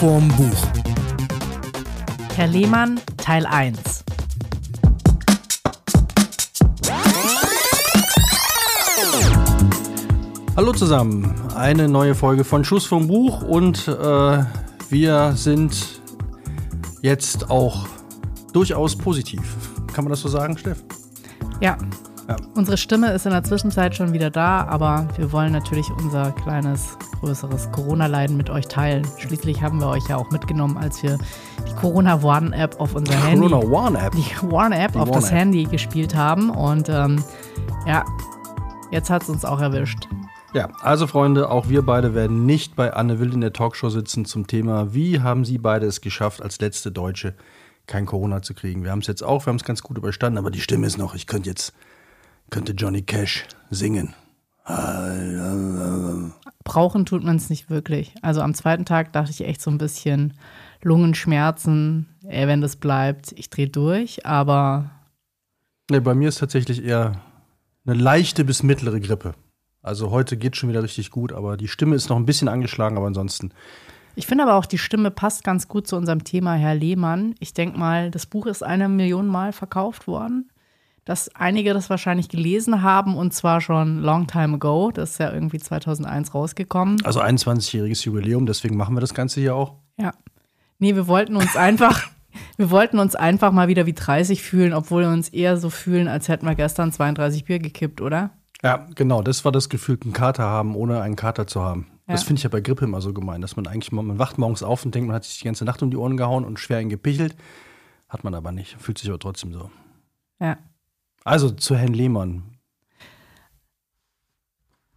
[0.00, 0.66] vorm Buch.
[2.34, 4.02] Herr Lehmann, Teil 1.
[10.56, 14.44] Hallo zusammen, eine neue Folge von Schuss vom Buch und äh,
[14.88, 16.00] wir sind
[17.02, 17.86] jetzt auch
[18.54, 19.42] durchaus positiv.
[19.92, 20.82] Kann man das so sagen, Steff?
[21.60, 21.76] Ja.
[22.30, 22.36] Ja.
[22.54, 26.96] Unsere Stimme ist in der Zwischenzeit schon wieder da, aber wir wollen natürlich unser kleines,
[27.18, 29.04] größeres Corona-Leiden mit euch teilen.
[29.18, 31.18] Schließlich haben wir euch ja auch mitgenommen, als wir
[31.68, 33.48] die Corona One-App auf unser Handy.
[33.48, 34.12] Corona One App.
[34.12, 35.38] Die One-App Die auf das One-App.
[35.38, 36.50] Handy gespielt haben.
[36.50, 37.24] Und ähm,
[37.84, 38.04] ja,
[38.92, 40.06] jetzt hat es uns auch erwischt.
[40.54, 44.24] Ja, also Freunde, auch wir beide werden nicht bei Anne Will in der Talkshow sitzen
[44.24, 47.34] zum Thema, wie haben Sie beide es geschafft, als letzte Deutsche
[47.86, 48.84] kein Corona zu kriegen.
[48.84, 50.96] Wir haben es jetzt auch, wir haben es ganz gut überstanden, aber die Stimme ist
[50.96, 51.72] noch, ich könnte jetzt,
[52.50, 54.14] könnte Johnny Cash singen.
[56.64, 58.14] Brauchen tut man es nicht wirklich.
[58.22, 60.34] Also am zweiten Tag dachte ich echt so ein bisschen
[60.82, 62.06] Lungenschmerzen.
[62.24, 64.90] Ey, wenn das bleibt, ich drehe durch, aber
[65.90, 67.20] Nee, bei mir ist tatsächlich eher
[67.84, 69.34] eine leichte bis mittlere Grippe.
[69.82, 72.96] Also heute geht schon wieder richtig gut, aber die Stimme ist noch ein bisschen angeschlagen,
[72.96, 73.50] aber ansonsten.
[74.14, 77.34] Ich finde aber auch, die Stimme passt ganz gut zu unserem Thema, Herr Lehmann.
[77.40, 80.50] Ich denke mal, das Buch ist eine Million Mal verkauft worden.
[81.04, 84.90] Dass einige das wahrscheinlich gelesen haben und zwar schon long time ago.
[84.92, 87.04] Das ist ja irgendwie 2001 rausgekommen.
[87.04, 89.74] Also 21-jähriges Jubiläum, deswegen machen wir das Ganze hier auch.
[89.98, 90.12] Ja.
[90.78, 92.08] Nee, wir wollten uns einfach,
[92.56, 96.06] wir wollten uns einfach mal wieder wie 30 fühlen, obwohl wir uns eher so fühlen,
[96.06, 98.30] als hätten wir gestern 32 Bier gekippt, oder?
[98.62, 101.86] Ja, genau, das war das Gefühl, einen Kater haben, ohne einen Kater zu haben.
[102.06, 102.26] Das Ja.
[102.26, 104.84] finde ich ja bei Grippe immer so gemein, dass man eigentlich, man wacht morgens auf
[104.84, 106.88] und denkt, man hat sich die ganze Nacht um die Ohren gehauen und schwer ihn
[106.90, 107.36] gepichelt.
[108.08, 109.70] Hat man aber nicht, fühlt sich aber trotzdem so.
[110.40, 110.58] Ja.
[111.30, 112.42] Also zu Herrn Lehmann.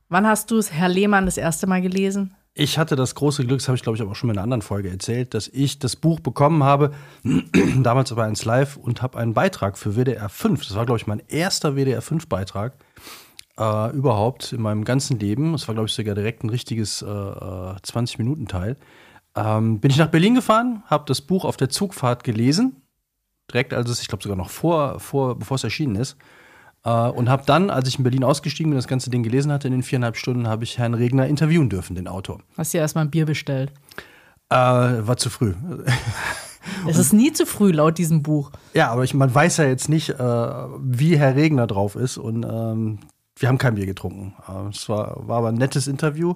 [0.09, 2.35] Wann hast du es, Herr Lehmann, das erste Mal gelesen?
[2.55, 4.43] Ich hatte das große Glück, das habe ich glaube ich aber auch schon in einer
[4.43, 6.91] anderen Folge erzählt, dass ich das Buch bekommen habe,
[7.83, 10.65] damals bei 1 Live und habe einen Beitrag für WDR 5.
[10.65, 12.73] Das war glaube ich mein erster WDR 5 Beitrag
[13.59, 15.51] äh, überhaupt in meinem ganzen Leben.
[15.51, 18.77] Das war glaube ich sogar direkt ein richtiges äh, 20-Minuten-Teil.
[19.35, 22.82] Ähm, bin ich nach Berlin gefahren, habe das Buch auf der Zugfahrt gelesen,
[23.51, 26.17] direkt als es, ich glaube sogar noch vor, vor bevor es erschienen ist.
[26.83, 29.67] Äh, und habe dann, als ich in Berlin ausgestiegen bin, das ganze Ding gelesen hatte,
[29.67, 32.39] in den viereinhalb Stunden, habe ich Herrn Regner interviewen dürfen, den Autor.
[32.57, 33.71] Hast dir erstmal ein Bier bestellt.
[34.49, 35.53] Äh, war zu früh.
[36.87, 38.51] Es ist nie zu früh laut diesem Buch.
[38.73, 42.17] Ja, aber ich, man weiß ja jetzt nicht, äh, wie Herr Regner drauf ist.
[42.17, 42.99] Und ähm,
[43.37, 44.33] wir haben kein Bier getrunken.
[44.47, 46.35] Äh, es war, war aber ein nettes Interview.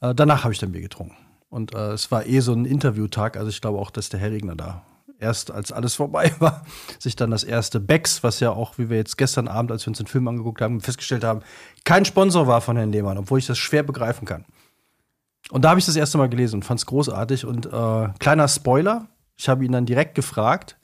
[0.00, 1.16] Äh, danach habe ich dann Bier getrunken.
[1.48, 3.36] Und äh, es war eh so ein Interviewtag.
[3.36, 4.82] Also ich glaube auch, dass der Herr Regner da
[5.24, 6.64] erst, als alles vorbei war,
[6.98, 9.88] sich dann das erste Becks, was ja auch, wie wir jetzt gestern Abend, als wir
[9.88, 11.40] uns den Film angeguckt haben, festgestellt haben,
[11.84, 14.44] kein Sponsor war von Herrn Lehmann, obwohl ich das schwer begreifen kann.
[15.50, 17.44] Und da habe ich das erste Mal gelesen und fand es großartig.
[17.44, 20.78] Und äh, kleiner Spoiler, ich habe ihn dann direkt gefragt,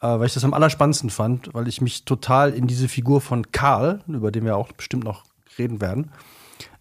[0.00, 3.50] äh, weil ich das am allerspannendsten fand, weil ich mich total in diese Figur von
[3.52, 5.24] Karl, über den wir auch bestimmt noch
[5.58, 6.10] reden werden,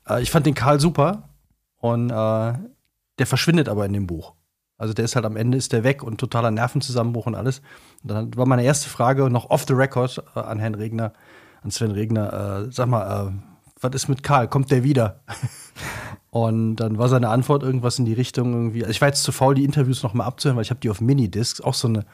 [0.07, 1.29] äh, ich fand den Karl super
[1.77, 2.53] und äh,
[3.19, 4.33] der verschwindet aber in dem Buch.
[4.83, 7.61] Also der ist halt am Ende ist der weg und totaler Nervenzusammenbruch und alles.
[8.03, 11.13] Und dann war meine erste Frage noch off the record äh, an Herrn Regner,
[11.63, 13.31] an Sven Regner, äh, sag mal, äh,
[13.79, 14.49] was ist mit Karl?
[14.49, 15.21] Kommt der wieder?
[16.31, 18.81] Und dann war seine Antwort irgendwas in die Richtung irgendwie.
[18.81, 20.89] Also ich war jetzt zu faul, die Interviews noch mal abzuhören, weil ich habe die
[20.89, 22.05] auf Minidiscs, auch so eine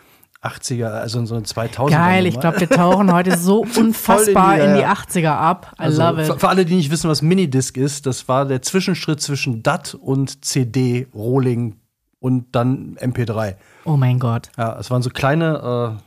[0.43, 1.89] 80er, also so eine 2000er.
[1.89, 4.93] Geil, ich glaube, wir tauchen heute so unfassbar in in die- die, ja, ja.
[4.93, 5.71] 80er ab.
[5.79, 6.39] I Also love für, it.
[6.39, 10.43] für alle, die nicht wissen, was Minidisc ist, das war der Zwischenschritt zwischen DAT und
[10.45, 11.78] CD, Rolling
[12.19, 13.55] und dann MP3.
[13.85, 14.51] Oh mein Gott.
[14.57, 15.99] Ja, es waren so kleine,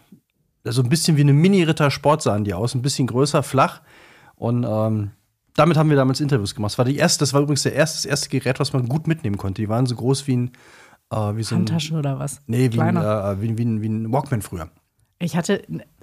[0.64, 3.80] äh, so ein bisschen wie eine Mini-Ritter-Sport sahen die aus, ein bisschen größer, flach.
[4.36, 5.10] Und ähm,
[5.54, 6.72] damit haben wir damals Interviews gemacht.
[6.72, 9.06] Das war die erste, das war übrigens der erste, das erste Gerät, was man gut
[9.06, 9.62] mitnehmen konnte.
[9.62, 10.50] Die waren so groß wie ein,
[11.10, 12.40] äh, wie so ein, Handtasche oder was?
[12.46, 14.68] nee, wie ein, äh, wie, wie, ein, wie ein Walkman früher.
[15.18, 15.62] Ich hatte,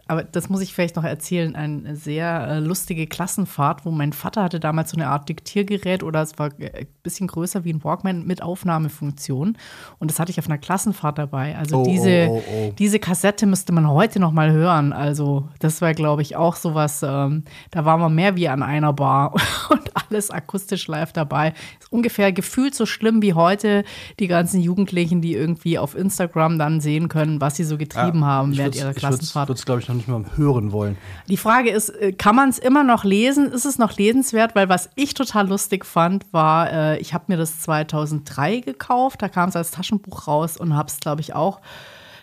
[0.09, 4.41] aber das muss ich vielleicht noch erzählen, eine sehr äh, lustige Klassenfahrt, wo mein Vater
[4.41, 7.83] hatte damals so eine Art Diktiergerät oder es war äh, ein bisschen größer wie ein
[7.83, 9.55] Walkman mit Aufnahmefunktion.
[9.99, 11.55] Und das hatte ich auf einer Klassenfahrt dabei.
[11.55, 12.73] Also Oh, diese, oh, oh, oh.
[12.79, 14.93] diese Kassette müsste man heute noch mal hören.
[14.93, 18.93] Also das war, glaube ich, auch sowas, ähm, da waren wir mehr wie an einer
[18.93, 19.35] Bar
[19.69, 21.53] und alles akustisch live dabei.
[21.79, 23.83] Ist ungefähr gefühlt so schlimm wie heute
[24.19, 28.57] die ganzen Jugendlichen, die irgendwie auf Instagram dann sehen können, was sie so getrieben haben
[28.57, 29.45] während ihrer Klassenfahrt.
[29.45, 30.97] Ich würde es, glaube ich, noch nicht mal hören wollen.
[31.27, 33.51] Die Frage ist, äh, kann man es immer noch lesen?
[33.51, 34.55] Ist es noch lesenswert?
[34.55, 39.29] Weil was ich total lustig fand, war, äh, ich habe mir das 2003 gekauft, da
[39.29, 41.61] kam es als Taschenbuch raus und habe es, glaube ich, auch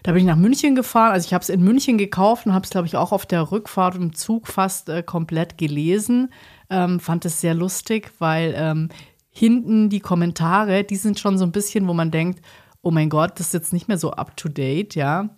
[0.02, 1.12] Da bin ich nach München gefahren.
[1.12, 3.50] Also ich habe es in München gekauft und habe es, glaube ich, auch auf der
[3.50, 6.30] Rückfahrt im Zug fast äh, komplett gelesen.
[6.70, 8.88] Ähm, fand es sehr lustig, weil ähm,
[9.30, 12.40] hinten die Kommentare, die sind schon so ein bisschen, wo man denkt,
[12.82, 15.28] oh mein Gott, das ist jetzt nicht mehr so up to date, ja.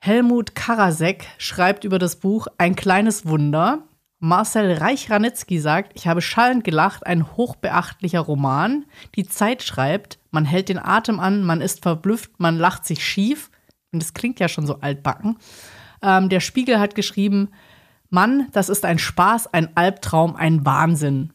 [0.00, 3.82] Helmut Karasek schreibt über das Buch Ein kleines Wunder.
[4.20, 8.84] Marcel Reich-Ranitzky sagt, ich habe schallend gelacht, ein hochbeachtlicher Roman.
[9.16, 13.50] Die Zeit schreibt, man hält den Atem an, man ist verblüfft, man lacht sich schief.
[13.92, 15.36] Und das klingt ja schon so altbacken.
[16.02, 17.50] Ähm, der Spiegel hat geschrieben,
[18.08, 21.32] Mann, das ist ein Spaß, ein Albtraum, ein Wahnsinn.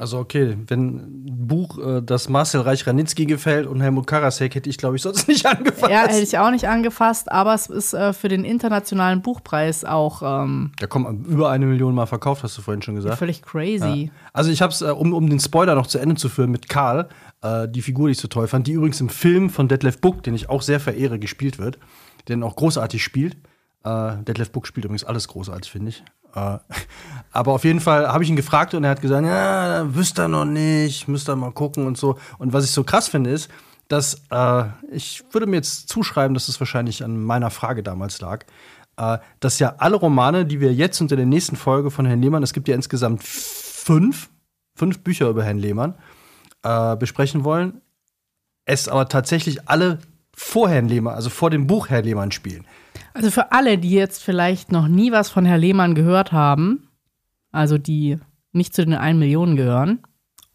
[0.00, 4.78] Also okay, wenn ein Buch, äh, das Marcel Reich-Ranitzky gefällt und Helmut Karasek, hätte ich,
[4.78, 5.92] glaube ich, sonst nicht angefasst.
[5.92, 10.22] Ja, hätte ich auch nicht angefasst, aber es ist äh, für den internationalen Buchpreis auch
[10.24, 13.18] ähm, Da kommt über eine Million Mal verkauft, hast du vorhin schon gesagt.
[13.18, 14.04] völlig crazy.
[14.04, 14.10] Ja.
[14.32, 16.70] Also ich habe es, äh, um, um den Spoiler noch zu Ende zu führen, mit
[16.70, 17.10] Karl,
[17.42, 20.22] äh, die Figur, die ich so toll fand, die übrigens im Film von Detlef Book,
[20.22, 21.78] den ich auch sehr verehre, gespielt wird,
[22.26, 23.36] den auch großartig spielt.
[23.84, 26.02] Äh, Detlef Book spielt übrigens alles großartig, finde ich.
[26.34, 26.58] Äh,
[27.32, 30.28] aber auf jeden Fall habe ich ihn gefragt und er hat gesagt, ja, wüsste er
[30.28, 32.18] noch nicht, müsste er mal gucken und so.
[32.38, 33.50] Und was ich so krass finde, ist,
[33.88, 38.44] dass äh, ich würde mir jetzt zuschreiben, dass es wahrscheinlich an meiner Frage damals lag,
[38.96, 42.42] äh, dass ja alle Romane, die wir jetzt unter der nächsten Folge von Herrn Lehmann,
[42.42, 44.30] es gibt ja insgesamt fünf,
[44.76, 45.94] fünf Bücher über Herrn Lehmann,
[46.62, 47.80] äh, besprechen wollen,
[48.64, 49.98] es aber tatsächlich alle
[50.32, 52.64] vor Herrn Lehmann, also vor dem Buch Herr Lehmann spielen.
[53.12, 56.89] Also für alle, die jetzt vielleicht noch nie was von Herr Lehmann gehört haben,
[57.52, 58.18] also die
[58.52, 60.00] nicht zu den 1 Millionen gehören,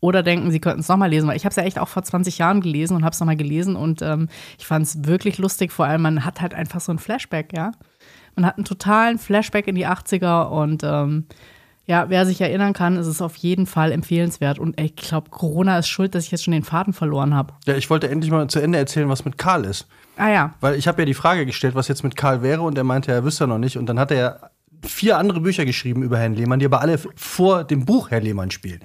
[0.06, 2.03] oder denken, sie könnten es nochmal lesen, weil ich habe es ja echt auch vor
[2.03, 5.71] 20 Jahren gelesen und habe es nochmal gelesen und ähm, ich fand es wirklich lustig,
[5.71, 7.71] vor allem man hat halt einfach so ein Flashback, ja.
[8.36, 11.25] Man hat einen totalen Flashback in die 80er und ähm,
[11.88, 14.57] ja, wer sich erinnern kann, ist es auf jeden Fall empfehlenswert.
[14.59, 17.53] Und ich glaube, Corona ist schuld, dass ich jetzt schon den Faden verloren habe.
[17.65, 19.88] Ja, ich wollte endlich mal zu Ende erzählen, was mit Karl ist.
[20.18, 20.53] Ah ja.
[20.62, 23.12] Weil ich habe ja die Frage gestellt, was jetzt mit Karl wäre, und er meinte,
[23.12, 23.77] er wüsste noch nicht.
[23.77, 24.51] Und dann hat er
[24.86, 28.52] vier andere Bücher geschrieben über Herrn Lehmann, die aber alle vor dem Buch Herr Lehmann
[28.52, 28.80] spielen.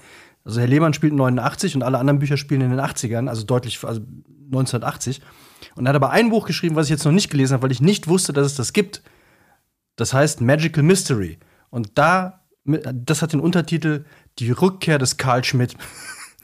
[0.45, 3.85] Also Herr Lehmann spielt 89 und alle anderen Bücher spielen in den 80ern, also deutlich,
[3.85, 4.01] also
[4.47, 5.21] 1980.
[5.77, 7.73] Und er hat aber ein Buch geschrieben, was ich jetzt noch nicht gelesen habe, weil
[7.73, 9.03] ich nicht wusste, dass es das gibt.
[9.97, 11.39] Das heißt Magical Mystery.
[11.69, 14.05] Und da, das hat den Untertitel
[14.39, 15.77] Die Rückkehr des Karl Schmidt.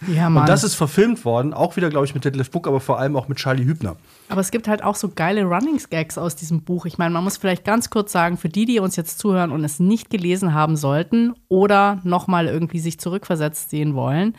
[0.07, 0.43] Ja, Mann.
[0.43, 3.17] Und das ist verfilmt worden, auch wieder, glaube ich, mit Detlef Book, aber vor allem
[3.17, 3.97] auch mit Charlie Hübner.
[4.29, 6.85] Aber es gibt halt auch so geile Running-Gags aus diesem Buch.
[6.85, 9.65] Ich meine, man muss vielleicht ganz kurz sagen, für die, die uns jetzt zuhören und
[9.65, 14.37] es nicht gelesen haben sollten oder nochmal irgendwie sich zurückversetzt sehen wollen.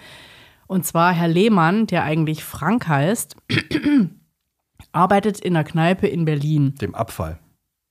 [0.68, 3.36] Und zwar Herr Lehmann, der eigentlich Frank heißt,
[4.92, 6.76] arbeitet in einer Kneipe in Berlin.
[6.76, 7.40] Dem Abfall,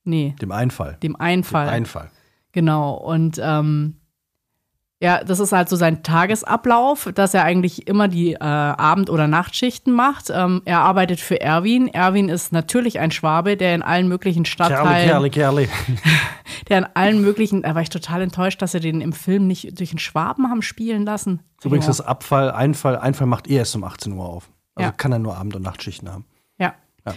[0.03, 0.97] Nee, dem Einfall.
[1.03, 1.65] dem Einfall.
[1.65, 2.11] Dem Einfall.
[2.53, 2.93] Genau.
[2.93, 3.95] Und ähm,
[4.99, 9.27] ja, das ist halt so sein Tagesablauf, dass er eigentlich immer die äh, Abend- oder
[9.27, 10.31] Nachtschichten macht.
[10.33, 11.87] Ähm, er arbeitet für Erwin.
[11.87, 15.67] Erwin ist natürlich ein Schwabe, der in allen möglichen Stadtteilen, Kerle, Kerle.
[16.69, 19.79] der in allen möglichen, da war ich total enttäuscht, dass sie den im Film nicht
[19.79, 21.41] durch einen Schwaben haben spielen lassen.
[21.63, 24.49] Übrigens das Abfall, Einfall, Einfall macht eh erst um 18 Uhr auf.
[24.73, 24.91] Also Ja.
[24.95, 26.25] kann er nur Abend- und Nachtschichten haben.
[26.57, 26.73] Ja.
[27.05, 27.13] Ja.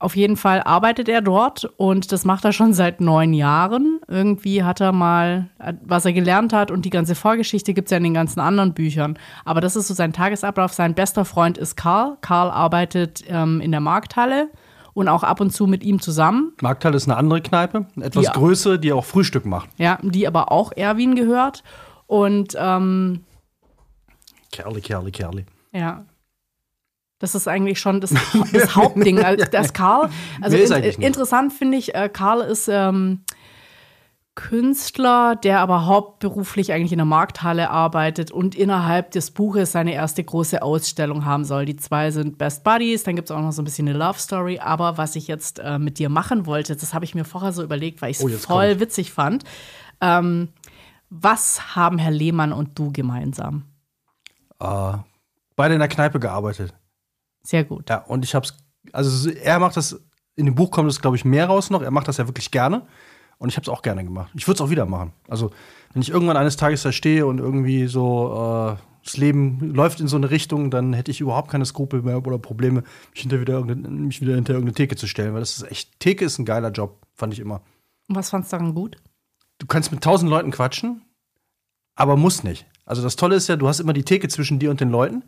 [0.00, 3.98] Auf jeden Fall arbeitet er dort und das macht er schon seit neun Jahren.
[4.06, 5.48] Irgendwie hat er mal,
[5.84, 8.74] was er gelernt hat und die ganze Vorgeschichte gibt es ja in den ganzen anderen
[8.74, 9.18] Büchern.
[9.44, 10.72] Aber das ist so sein Tagesablauf.
[10.72, 12.16] Sein bester Freund ist Karl.
[12.20, 14.50] Karl arbeitet ähm, in der Markthalle
[14.94, 16.52] und auch ab und zu mit ihm zusammen.
[16.62, 18.32] Markthalle ist eine andere Kneipe, eine etwas Ja.
[18.32, 19.68] größere, die auch Frühstück macht.
[19.78, 21.64] Ja, die aber auch Erwin gehört.
[22.06, 23.24] Und ähm,
[24.52, 25.44] Kerle, Kerle, Kerle.
[25.72, 26.04] Ja.
[27.18, 28.14] Das ist eigentlich schon das,
[28.52, 29.18] das Hauptding.
[29.24, 30.10] Also, Das Karl,
[30.40, 33.22] also in, interessant finde ich, äh, Karl ist ähm,
[34.36, 40.22] Künstler, der aber hauptberuflich eigentlich in der Markthalle arbeitet und innerhalb des Buches seine erste
[40.22, 41.64] große Ausstellung haben soll.
[41.64, 44.20] Die zwei sind Best Buddies, dann gibt es auch noch so ein bisschen eine Love
[44.20, 44.60] Story.
[44.60, 47.64] Aber was ich jetzt äh, mit dir machen wollte, das habe ich mir vorher so
[47.64, 48.80] überlegt, weil ich es Oh, voll kommt's.
[48.80, 49.42] witzig fand.
[50.00, 50.50] Ähm,
[51.10, 53.64] was haben Herr Lehmann und du gemeinsam?
[54.60, 54.92] Äh,
[55.56, 56.72] beide in der Kneipe gearbeitet.
[57.42, 57.88] Sehr gut.
[57.88, 58.56] Ja, und ich hab's,
[58.92, 60.00] also er macht das,
[60.34, 61.82] in dem Buch kommt es, glaube ich, mehr raus noch.
[61.82, 62.86] Er macht das ja wirklich gerne.
[63.38, 64.30] Und ich habe es auch gerne gemacht.
[64.34, 65.12] Ich würde es auch wieder machen.
[65.28, 65.50] Also,
[65.92, 70.08] wenn ich irgendwann eines Tages da stehe und irgendwie so äh, das Leben läuft in
[70.08, 73.64] so eine Richtung, dann hätte ich überhaupt keine Skrupel mehr oder Probleme, mich, hinter wieder,
[73.64, 75.34] mich wieder hinter irgendeine Theke zu stellen.
[75.34, 77.62] Weil das ist echt, Theke ist ein geiler Job, fand ich immer.
[78.08, 78.96] Und was fandst du daran gut?
[79.58, 81.02] du kannst mit tausend Leuten quatschen,
[81.94, 82.66] aber musst nicht.
[82.84, 85.24] Also das Tolle ist ja, du hast immer die Theke zwischen dir und den Leuten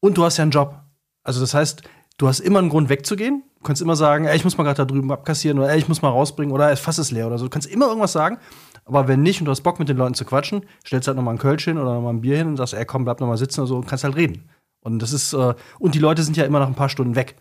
[0.00, 0.80] und du hast ja einen Job.
[1.28, 1.82] Also das heißt,
[2.16, 3.42] du hast immer einen Grund wegzugehen.
[3.58, 5.86] Du kannst immer sagen, ey, ich muss mal gerade da drüben abkassieren oder ey, ich
[5.86, 7.44] muss mal rausbringen oder das Fass ist leer oder so.
[7.44, 8.38] Du kannst immer irgendwas sagen,
[8.86, 11.34] aber wenn nicht und du hast Bock mit den Leuten zu quatschen, stellst halt nochmal
[11.34, 13.60] ein Kölsch hin oder nochmal ein Bier hin und sagst, ey, komm, bleib nochmal sitzen
[13.60, 14.48] oder so und kannst halt reden.
[14.80, 17.36] Und das ist, äh, und die Leute sind ja immer nach ein paar Stunden weg.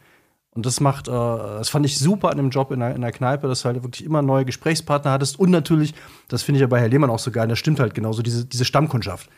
[0.52, 3.14] Und das macht, äh, das fand ich super an dem Job in der, in der
[3.14, 5.40] Kneipe, dass du halt wirklich immer neue Gesprächspartner hattest.
[5.40, 5.94] Und natürlich,
[6.28, 8.44] das finde ich ja bei Herr Lehmann auch so geil, das stimmt halt genauso, diese,
[8.44, 9.30] diese Stammkundschaft.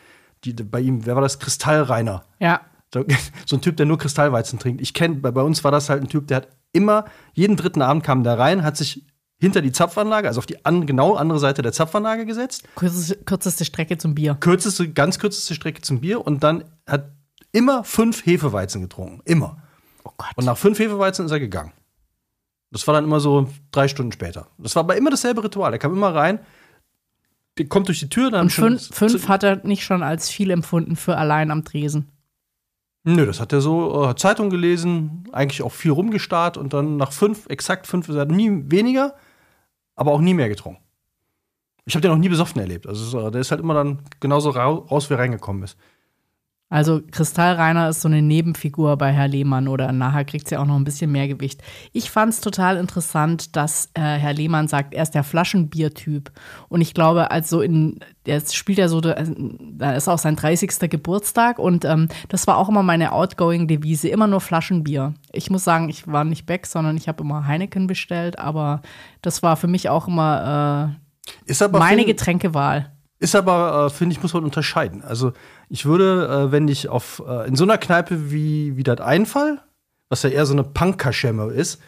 [0.42, 1.38] Die, bei ihm, wer war das?
[1.38, 2.24] Kristallreiner.
[2.40, 2.62] Ja.
[2.92, 3.04] So,
[3.46, 4.80] so ein Typ, der nur Kristallweizen trinkt.
[4.80, 7.82] Ich kenne, bei, bei uns war das halt ein Typ, der hat immer, jeden dritten
[7.82, 9.04] Abend kam der rein, hat sich
[9.40, 12.64] hinter die Zapfanlage, also auf die an, genau andere Seite der Zapfanlage gesetzt.
[12.76, 14.36] Kürzeste, kürzeste Strecke zum Bier.
[14.38, 17.10] Kürzeste, ganz kürzeste Strecke zum Bier und dann hat
[17.52, 19.22] immer fünf Hefeweizen getrunken.
[19.24, 19.62] Immer.
[20.04, 20.30] Oh Gott.
[20.36, 21.72] Und nach fünf Hefeweizen ist er gegangen.
[22.70, 24.46] Das war dann immer so drei Stunden später.
[24.58, 25.72] Das war aber immer dasselbe Ritual.
[25.72, 26.38] Er kam immer rein,
[27.68, 28.78] kommt durch die Tür, dann Und schon.
[28.78, 32.08] fünf, fünf hat er nicht schon als viel empfunden für allein am Tresen.
[33.04, 37.12] Nö, das hat er so, äh, Zeitung gelesen, eigentlich auch viel rumgestarrt und dann nach
[37.12, 39.14] fünf, exakt fünf, er hat nie weniger,
[39.96, 40.82] aber auch nie mehr getrunken.
[41.86, 42.86] Ich habe den noch nie besoffen erlebt.
[42.86, 45.78] Also so, der ist halt immer dann genauso rau- raus, wie er reingekommen ist.
[46.70, 50.76] Also Kristallreiner ist so eine Nebenfigur bei Herr Lehmann oder nachher kriegt sie auch noch
[50.76, 51.62] ein bisschen mehr Gewicht.
[51.92, 56.30] Ich fand es total interessant, dass äh, Herr Lehmann sagt, er ist der Flaschenbiertyp.
[56.68, 60.88] Und ich glaube, also in, der spielt ja so, da ist auch sein 30.
[60.88, 65.14] Geburtstag und ähm, das war auch immer meine Outgoing-Devise, immer nur Flaschenbier.
[65.32, 68.80] Ich muss sagen, ich war nicht Beck, sondern ich habe immer Heineken bestellt, aber
[69.22, 70.94] das war für mich auch immer
[71.48, 72.92] äh, meine Getränkewahl.
[73.20, 75.02] Ist aber, äh, finde ich, muss man unterscheiden.
[75.02, 75.32] Also,
[75.70, 79.62] ich würde, äh, wenn ich auf, äh, in so einer Kneipe wie, wie das Einfall,
[80.08, 81.80] was ja eher so eine Punk-Kaschemme ist,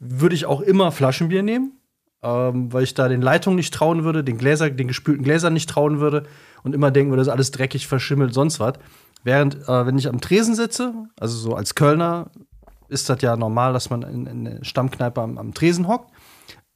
[0.00, 1.78] würde ich auch immer Flaschenbier nehmen,
[2.22, 5.70] ähm, weil ich da den Leitungen nicht trauen würde, den, Gläser, den gespülten Gläsern nicht
[5.70, 6.24] trauen würde
[6.64, 8.74] und immer denken würde, das ist alles dreckig, verschimmelt, sonst was.
[9.22, 12.30] Während, äh, wenn ich am Tresen sitze, also so als Kölner,
[12.88, 16.10] ist das ja normal, dass man in, in der Stammkneipe am, am Tresen hockt,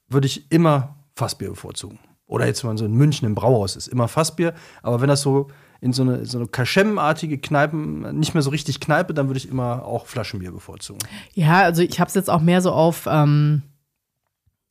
[0.07, 1.99] würde ich immer Fassbier bevorzugen.
[2.27, 4.53] Oder jetzt, wenn man so in München im Brauhaus ist, immer Fassbier.
[4.81, 5.49] Aber wenn das so
[5.81, 9.49] in so eine, so eine Kaschemmenartige Kneipen, nicht mehr so richtig Kneipe, dann würde ich
[9.49, 10.99] immer auch Flaschenbier bevorzugen.
[11.33, 13.63] Ja, also ich habe es jetzt auch mehr so auf, ähm,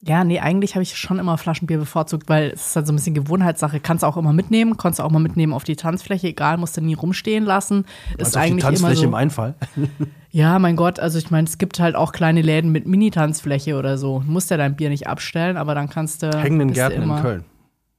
[0.07, 2.97] ja, nee, eigentlich habe ich schon immer Flaschenbier bevorzugt, weil es ist halt so ein
[2.97, 3.81] bisschen Gewohnheitssache.
[3.81, 6.93] Kannst auch immer mitnehmen, konntest auch mal mitnehmen auf die Tanzfläche, egal, musst du nie
[6.93, 7.87] rumstehen lassen.
[8.19, 9.17] Ist Also auf die eigentlich Tanzfläche immer im so.
[9.17, 9.55] Einfall.
[10.31, 13.97] Ja, mein Gott, also ich meine, es gibt halt auch kleine Läden mit Mini-Tanzfläche oder
[13.99, 14.19] so.
[14.19, 16.31] Du musst ja dein Bier nicht abstellen, aber dann kannst du.
[16.37, 17.45] Hängenden du Gärten immer, in Köln.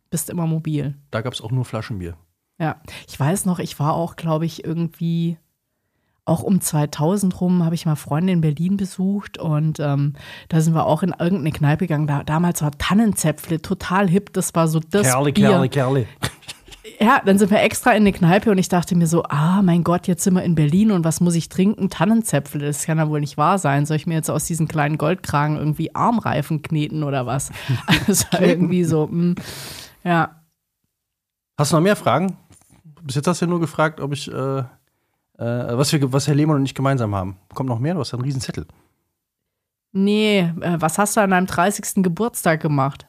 [0.09, 0.95] Bist immer mobil.
[1.11, 2.17] Da gab es auch nur Flaschenbier.
[2.59, 5.37] Ja, ich weiß noch, ich war auch, glaube ich, irgendwie
[6.25, 10.13] auch um 2000 rum habe ich mal Freunde in Berlin besucht und ähm,
[10.49, 12.07] da sind wir auch in irgendeine Kneipe gegangen.
[12.07, 14.33] Da, damals war Tannenzäpfle total hip.
[14.33, 15.49] Das war so das Kerle, Bier.
[15.49, 16.07] Kerle, Kerle.
[16.99, 19.83] Ja, dann sind wir extra in eine Kneipe und ich dachte mir so, ah, mein
[19.83, 21.89] Gott, jetzt sind wir in Berlin und was muss ich trinken?
[21.89, 23.85] Tannenzäpfle, das kann ja wohl nicht wahr sein.
[23.85, 27.51] Soll ich mir jetzt aus diesen kleinen Goldkragen irgendwie Armreifen kneten oder was?
[28.07, 29.35] Also irgendwie so, mh,
[30.03, 30.41] ja.
[31.57, 32.37] Hast du noch mehr Fragen?
[33.05, 34.65] Bis jetzt hast du ja nur gefragt, ob ich, äh, äh,
[35.37, 37.37] was, wir, was Herr Lehmann und ich gemeinsam haben.
[37.53, 37.93] Kommt noch mehr?
[37.93, 38.65] Du hast ja einen riesen Zettel.
[39.91, 42.03] Nee, äh, was hast du an deinem 30.
[42.03, 43.05] Geburtstag gemacht?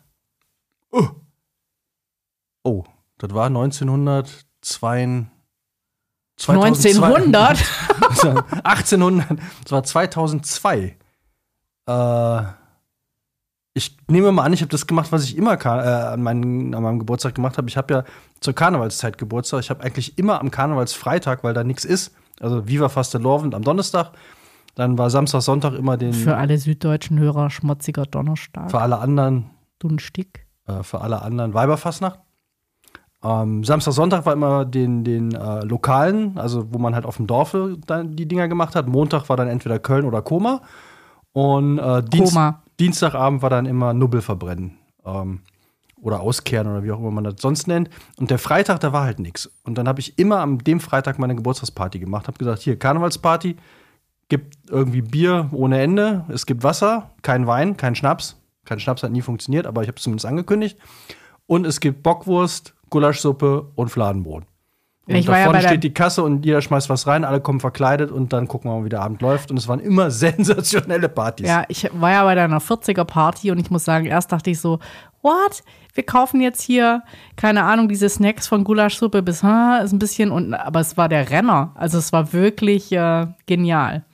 [2.62, 2.84] Oh,
[3.16, 5.26] das war 1902.
[6.46, 7.64] 1900?
[8.64, 10.96] 1800, das war 2002.
[11.86, 12.42] Äh,
[13.76, 16.82] ich nehme mal an, ich habe das gemacht, was ich immer äh, an, meinen, an
[16.82, 17.68] meinem Geburtstag gemacht habe.
[17.68, 18.04] Ich habe ja
[18.40, 19.60] zur Karnevalszeit Geburtstag.
[19.60, 22.14] Ich habe eigentlich immer am Karnevalsfreitag, weil da nichts ist.
[22.40, 24.12] Also Viva Fastelovend am Donnerstag.
[24.76, 28.70] Dann war Samstag, Sonntag immer den Für alle süddeutschen Hörer schmutziger Donnerstag.
[28.70, 30.46] für alle anderen Dunstig.
[30.66, 32.18] äh, für alle anderen Weiberfastnacht.
[33.22, 37.26] Ähm, Samstag, Sonntag war immer den, den äh, Lokalen, also wo man halt auf dem
[37.26, 38.88] Dorfe dann die Dinger gemacht hat.
[38.88, 40.62] Montag war dann entweder Köln oder Koma.
[41.32, 42.62] Und äh, Dienst Koma.
[42.80, 44.78] Dienstagabend war dann immer Nubbel verbrennen.
[45.04, 45.40] Ähm,
[46.00, 47.90] oder auskehren oder wie auch immer man das sonst nennt.
[48.16, 49.50] Und der Freitag, da war halt nichts.
[49.64, 52.28] Und dann habe ich immer am dem Freitag meine Geburtstagsparty gemacht.
[52.28, 53.56] Habe gesagt, hier, Karnevalsparty,
[54.28, 58.36] gibt irgendwie Bier ohne Ende, es gibt Wasser, kein Wein, kein Schnaps.
[58.64, 60.76] Kein Schnaps hat nie funktioniert, aber ich habe es zumindest angekündigt.
[61.46, 64.44] Und es gibt Bockwurst, Gulaschsuppe und Fladenbrot.
[65.08, 67.24] Und Ich da war ja vorne der- steht die Kasse und jeder schmeißt was rein,
[67.24, 69.50] alle kommen verkleidet und dann gucken wir mal, wie der Abend läuft.
[69.52, 71.46] Und es waren immer sensationelle Partys.
[71.48, 74.80] Ja, ich war ja bei deiner 40er-Party und ich muss sagen, erst dachte ich so,
[75.22, 75.62] what?
[75.94, 77.02] Wir kaufen jetzt hier,
[77.36, 81.08] keine Ahnung, diese Snacks von Gulaschsuppe bis, ha, ist ein bisschen unten, aber es war
[81.08, 81.70] der Renner.
[81.76, 84.04] Also es war wirklich äh, genial.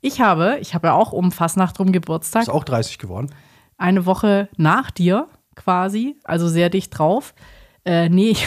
[0.00, 3.30] Ich habe, ich habe ja auch um Fastnacht rum Geburtstag, Ist auch 30 geworden.
[3.76, 7.34] eine Woche nach dir quasi, also sehr dicht drauf.
[7.84, 8.46] Äh, nee, ich,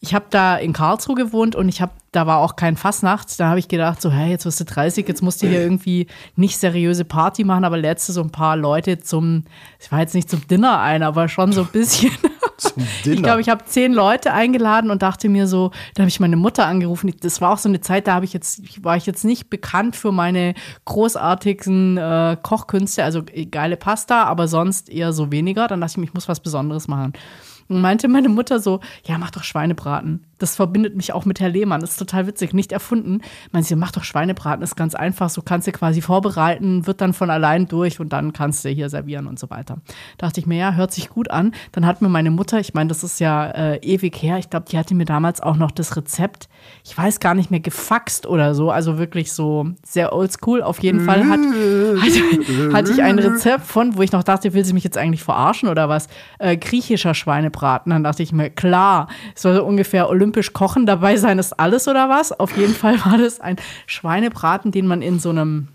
[0.00, 3.38] ich habe da in Karlsruhe gewohnt und ich habe, da war auch kein Fastnacht.
[3.38, 6.06] Da habe ich gedacht, so, hey, jetzt wirst du 30, jetzt musst du hier irgendwie
[6.34, 9.44] nicht seriöse Party machen, aber letzte so ein paar Leute zum,
[9.78, 12.10] ich war jetzt nicht zum Dinner ein, aber schon so ein bisschen.
[12.60, 13.22] Zum Ich Dinner.
[13.22, 16.66] glaube, ich habe zehn Leute eingeladen und dachte mir so, da habe ich meine Mutter
[16.66, 17.10] angerufen.
[17.20, 19.96] Das war auch so eine Zeit, da habe ich jetzt, war ich jetzt nicht bekannt
[19.96, 20.52] für meine
[20.84, 25.68] großartigen äh, Kochkünste, also geile Pasta, aber sonst eher so weniger.
[25.68, 27.14] Dann dachte ich mir, ich muss was Besonderes machen.
[27.70, 30.26] Und meinte meine Mutter so, ja, mach doch Schweinebraten.
[30.40, 31.80] Das verbindet mich auch mit Herr Lehmann.
[31.80, 33.20] Das ist total witzig, nicht erfunden.
[33.52, 35.30] Man sie mach doch Schweinebraten, ist ganz einfach.
[35.30, 38.88] So kannst du quasi vorbereiten, wird dann von allein durch und dann kannst du hier
[38.88, 39.78] servieren und so weiter.
[40.18, 41.52] Da dachte ich mir, ja, hört sich gut an.
[41.72, 44.66] Dann hat mir meine Mutter, ich meine, das ist ja äh, ewig her, ich glaube,
[44.68, 46.48] die hatte mir damals auch noch das Rezept,
[46.84, 50.62] ich weiß gar nicht mehr, gefaxt oder so, also wirklich so sehr oldschool.
[50.62, 54.64] Auf jeden Fall hat, hatte, hatte ich ein Rezept von, wo ich noch dachte, will
[54.64, 56.08] sie mich jetzt eigentlich verarschen oder was?
[56.38, 57.90] Äh, griechischer Schweinebraten.
[57.90, 62.08] Dann dachte ich mir, klar, soll so ungefähr olympisch kochen dabei sein, ist alles oder
[62.08, 62.30] was?
[62.38, 63.56] Auf jeden Fall war das ein
[63.86, 65.68] Schweinebraten, den man in so einem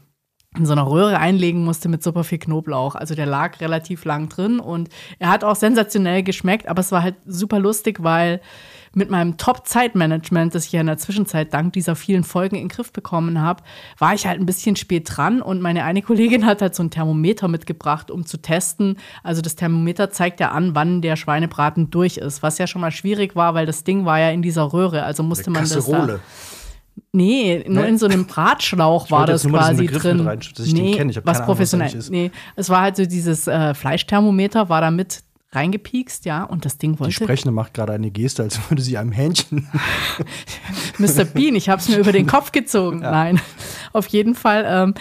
[0.57, 2.95] in so einer Röhre einlegen musste mit super viel Knoblauch.
[2.95, 7.03] Also der lag relativ lang drin und er hat auch sensationell geschmeckt, aber es war
[7.03, 8.41] halt super lustig, weil
[8.95, 12.69] mit meinem Top-Zeitmanagement, das ich ja in der Zwischenzeit dank dieser vielen Folgen in den
[12.69, 13.61] Griff bekommen habe,
[13.99, 16.91] war ich halt ein bisschen spät dran und meine eine Kollegin hat halt so ein
[16.91, 18.97] Thermometer mitgebracht, um zu testen.
[19.21, 22.91] Also das Thermometer zeigt ja an, wann der Schweinebraten durch ist, was ja schon mal
[22.91, 26.19] schwierig war, weil das Ding war ja in dieser Röhre, also musste man das da
[27.11, 27.89] Nee, nur nee.
[27.89, 30.21] in so einem Bratschlauch war das quasi drin.
[30.21, 31.93] Rein, nee, was professionell.
[31.93, 36.65] Was nee, es war halt so dieses äh, Fleischthermometer war da mit reingepiekst, ja, und
[36.65, 37.09] das Ding wollte.
[37.09, 39.69] Die Sprechende macht gerade eine Geste, als würde sie einem Hähnchen.
[40.97, 41.23] Mr.
[41.25, 43.01] Bean, ich habe es mir über den Kopf gezogen.
[43.01, 43.11] Ja.
[43.11, 43.39] Nein,
[43.93, 44.93] auf jeden Fall ähm,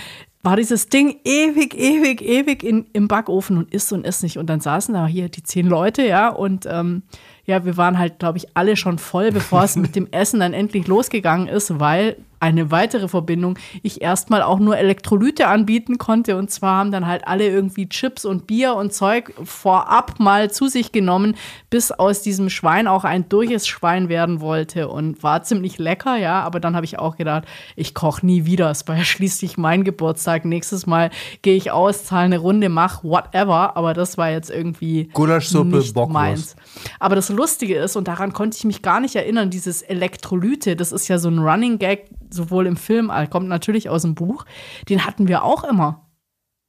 [0.43, 4.39] war dieses Ding ewig, ewig, ewig in, im Backofen und isst und isst nicht.
[4.39, 7.03] Und dann saßen da hier die zehn Leute, ja, und ähm,
[7.47, 10.53] ja, wir waren halt, glaube ich, alle schon voll, bevor es mit dem Essen dann
[10.53, 16.37] endlich losgegangen ist, weil eine weitere Verbindung ich erstmal auch nur Elektrolyte anbieten konnte.
[16.37, 20.69] Und zwar haben dann halt alle irgendwie Chips und Bier und Zeug vorab mal zu
[20.69, 21.37] sich genommen,
[21.71, 24.89] bis aus diesem Schwein auch ein durches Schwein werden wollte.
[24.89, 26.43] Und war ziemlich lecker, ja.
[26.43, 27.45] Aber dann habe ich auch gedacht,
[27.77, 28.71] ich koche nie wieder.
[28.71, 30.45] Es war ja schließlich mein Geburtstag.
[30.45, 31.11] Nächstes Mal
[31.41, 33.77] gehe ich aus, zahle eine Runde, mach whatever.
[33.77, 36.13] Aber das war jetzt irgendwie Gulaschsuppe, Bockwurst.
[36.13, 36.57] meins.
[37.01, 40.93] Aber das Lustige ist, und daran konnte ich mich gar nicht erinnern, dieses Elektrolyte, das
[40.93, 44.45] ist ja so ein Running Gag, sowohl im Film, kommt natürlich aus dem Buch,
[44.89, 46.11] den hatten wir auch immer.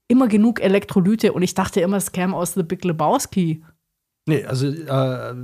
[0.07, 3.63] Immer genug Elektrolyte und ich dachte immer, es käme aus The Big Lebowski.
[4.27, 5.35] Nee, also äh,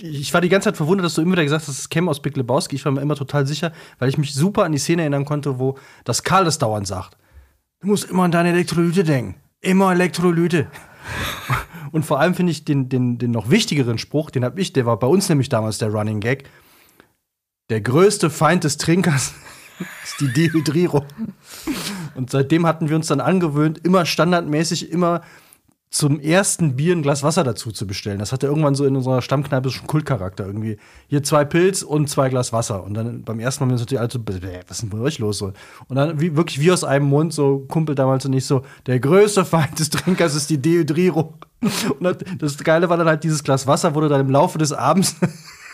[0.00, 2.20] ich war die ganze Zeit verwundert, dass du immer wieder gesagt hast, es käme aus
[2.20, 2.76] Big Lebowski.
[2.76, 5.58] Ich war mir immer total sicher, weil ich mich super an die Szene erinnern konnte,
[5.58, 7.16] wo das Karl das dauernd sagt.
[7.80, 9.36] Du musst immer an deine Elektrolyte denken.
[9.60, 10.66] Immer Elektrolyte.
[11.92, 14.86] Und vor allem finde ich den, den, den noch wichtigeren Spruch, den habe ich, der
[14.86, 16.44] war bei uns nämlich damals der Running Gag
[17.70, 19.34] der größte Feind des Trinkers
[20.04, 21.04] ist die Dehydrierung.
[22.14, 25.22] Und seitdem hatten wir uns dann angewöhnt, immer standardmäßig immer
[25.90, 28.18] zum ersten Bier ein Glas Wasser dazu zu bestellen.
[28.18, 30.78] Das hatte irgendwann so in unserer Stammkneipe schon Kultcharakter irgendwie.
[31.06, 32.82] Hier zwei Pilz und zwei Glas Wasser.
[32.84, 34.20] Und dann beim ersten Mal haben wir uns natürlich alle so,
[34.68, 35.40] was ist denn bei euch los?
[35.40, 35.54] Und
[35.88, 39.44] dann wie, wirklich wie aus einem Mund, so Kumpel damals und ich so, der größte
[39.44, 41.34] Feind des Trinkers ist die Dehydrierung.
[41.98, 45.16] Und das Geile war dann halt, dieses Glas Wasser wurde dann im Laufe des Abends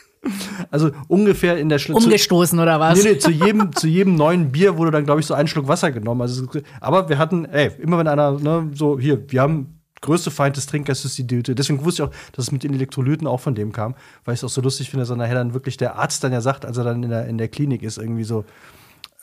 [0.71, 3.03] also ungefähr in der Schlu Umgestoßen oder was?
[3.03, 5.69] Nee, nee, zu jedem, zu jedem neuen Bier wurde dann, glaube ich, so ein Schluck
[5.69, 6.21] Wasser genommen.
[6.21, 6.47] Also,
[6.81, 10.67] aber wir hatten, ey, immer wenn einer, ne, so, hier, wir haben größte Feind des
[10.67, 11.55] Trinkers ist die Düte.
[11.55, 14.41] Deswegen wusste ich auch, dass es mit den Elektrolyten auch von dem kam, weil ich
[14.41, 16.77] es auch so lustig finde, dass nachher dann wirklich der Arzt dann ja sagt, als
[16.77, 18.45] er dann in der, in der Klinik ist, irgendwie so,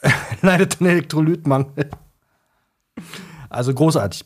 [0.42, 1.90] leidet an Elektrolytmangel.
[3.48, 4.24] Also großartig.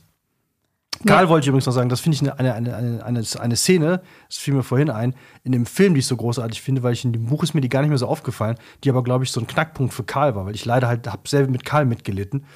[1.07, 1.29] Karl ja.
[1.29, 4.39] wollte ich übrigens noch sagen, das finde ich eine, eine, eine, eine, eine Szene, das
[4.39, 7.13] fiel mir vorhin ein, in dem Film, die ich so großartig finde, weil ich in
[7.13, 9.41] dem Buch ist mir die gar nicht mehr so aufgefallen, die aber, glaube ich, so
[9.41, 12.47] ein Knackpunkt für Karl war, weil ich leider halt habe selber mit Karl mitgelitten,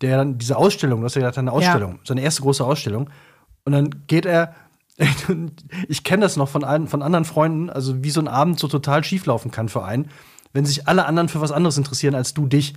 [0.00, 1.98] der dann diese Ausstellung, du hast ja gesagt, eine Ausstellung, ja.
[2.04, 3.10] seine erste große Ausstellung,
[3.64, 4.54] und dann geht er,
[5.88, 8.68] ich kenne das noch von, ein, von anderen Freunden, also wie so ein Abend so
[8.68, 10.10] total schieflaufen kann für einen,
[10.52, 12.74] wenn sich alle anderen für was anderes interessieren als du dich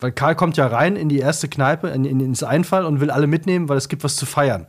[0.00, 3.10] weil Karl kommt ja rein in die erste Kneipe, in, in, ins Einfall und will
[3.10, 4.66] alle mitnehmen, weil es gibt was zu feiern.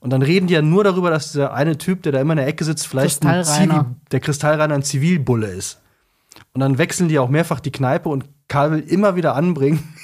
[0.00, 2.38] Und dann reden die ja nur darüber, dass der eine Typ, der da immer in
[2.38, 3.94] der Ecke sitzt, vielleicht Kristallreiner.
[4.10, 5.80] der Kristallreiner ein Zivilbulle ist.
[6.52, 9.94] Und dann wechseln die auch mehrfach die Kneipe und Karl will immer wieder anbringen.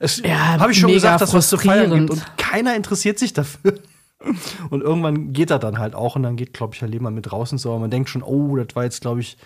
[0.24, 3.74] ja, habe ich schon gesagt, dass was zu feiern gibt und keiner interessiert sich dafür.
[4.70, 7.28] Und irgendwann geht er dann halt auch und dann geht, glaube ich, Herr Lehmann mit
[7.28, 7.70] draußen so.
[7.70, 9.36] Aber man denkt schon, oh, das war jetzt, glaube ich,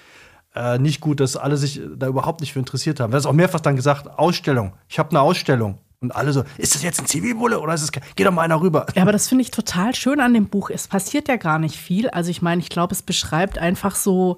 [0.57, 3.13] äh, nicht gut, dass alle sich da überhaupt nicht für interessiert haben.
[3.13, 5.79] Er hat auch mehrfach dann gesagt, Ausstellung, ich habe eine Ausstellung.
[6.01, 8.61] Und alle so, ist das jetzt ein Zivilbulle oder ist es, geh doch mal einer
[8.61, 8.87] rüber.
[8.95, 10.71] Ja, aber das finde ich total schön an dem Buch.
[10.71, 12.09] Es passiert ja gar nicht viel.
[12.11, 14.37] Also ich meine, ich glaube, es beschreibt einfach so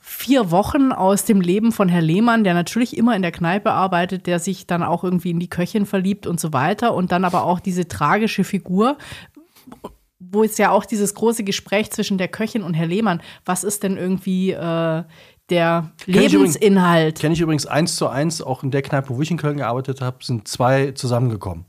[0.00, 4.26] vier Wochen aus dem Leben von Herr Lehmann, der natürlich immer in der Kneipe arbeitet,
[4.26, 6.94] der sich dann auch irgendwie in die Köchin verliebt und so weiter.
[6.94, 8.96] Und dann aber auch diese tragische Figur,
[10.18, 13.82] wo es ja auch dieses große Gespräch zwischen der Köchin und Herr Lehmann, was ist
[13.82, 15.04] denn irgendwie äh,
[15.50, 17.18] der kenn Lebensinhalt.
[17.18, 20.00] Kenne ich übrigens eins zu eins, auch in der Kneipe, wo ich in Köln gearbeitet
[20.00, 21.64] habe, sind zwei zusammengekommen.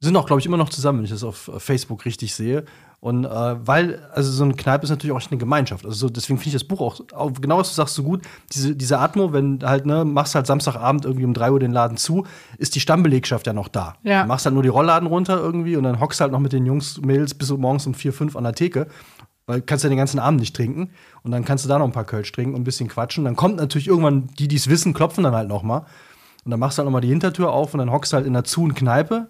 [0.00, 2.64] sind auch, glaube ich, immer noch zusammen, wenn ich das auf Facebook richtig sehe.
[3.02, 5.84] Und äh, weil, also so eine Kneipe ist natürlich auch eine Gemeinschaft.
[5.84, 8.22] Also so, deswegen finde ich das Buch auch, auch, genau was du sagst, so gut.
[8.52, 11.96] Diese, diese Atmo, wenn halt, ne, machst halt Samstagabend irgendwie um 3 Uhr den Laden
[11.96, 12.24] zu,
[12.58, 13.96] ist die Stammbelegschaft ja noch da.
[14.04, 14.22] Ja.
[14.22, 16.64] Du machst halt nur die Rollladen runter irgendwie und dann hockst halt noch mit den
[16.64, 18.86] Jungs, Mädels bis morgens um 4, 5 an der Theke.
[19.52, 20.88] Weil kannst ja den ganzen Abend nicht trinken.
[21.22, 23.26] Und dann kannst du da noch ein paar Kölsch trinken und ein bisschen quatschen.
[23.26, 25.84] Dann kommt natürlich irgendwann, die, die es wissen, klopfen dann halt noch mal.
[26.44, 28.26] Und dann machst du halt noch mal die Hintertür auf und dann hockst du halt
[28.26, 29.28] in der Zu- und Kneipe,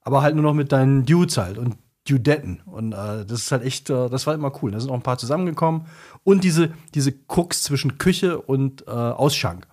[0.00, 1.58] aber halt nur noch mit deinen Dudes halt.
[1.58, 1.76] Und
[2.08, 2.62] Dudetten.
[2.64, 4.70] Und äh, das ist halt echt, äh, das war immer cool.
[4.70, 5.82] Da sind auch ein paar zusammengekommen.
[6.24, 9.66] Und diese, diese Cooks zwischen Küche und äh, Ausschank.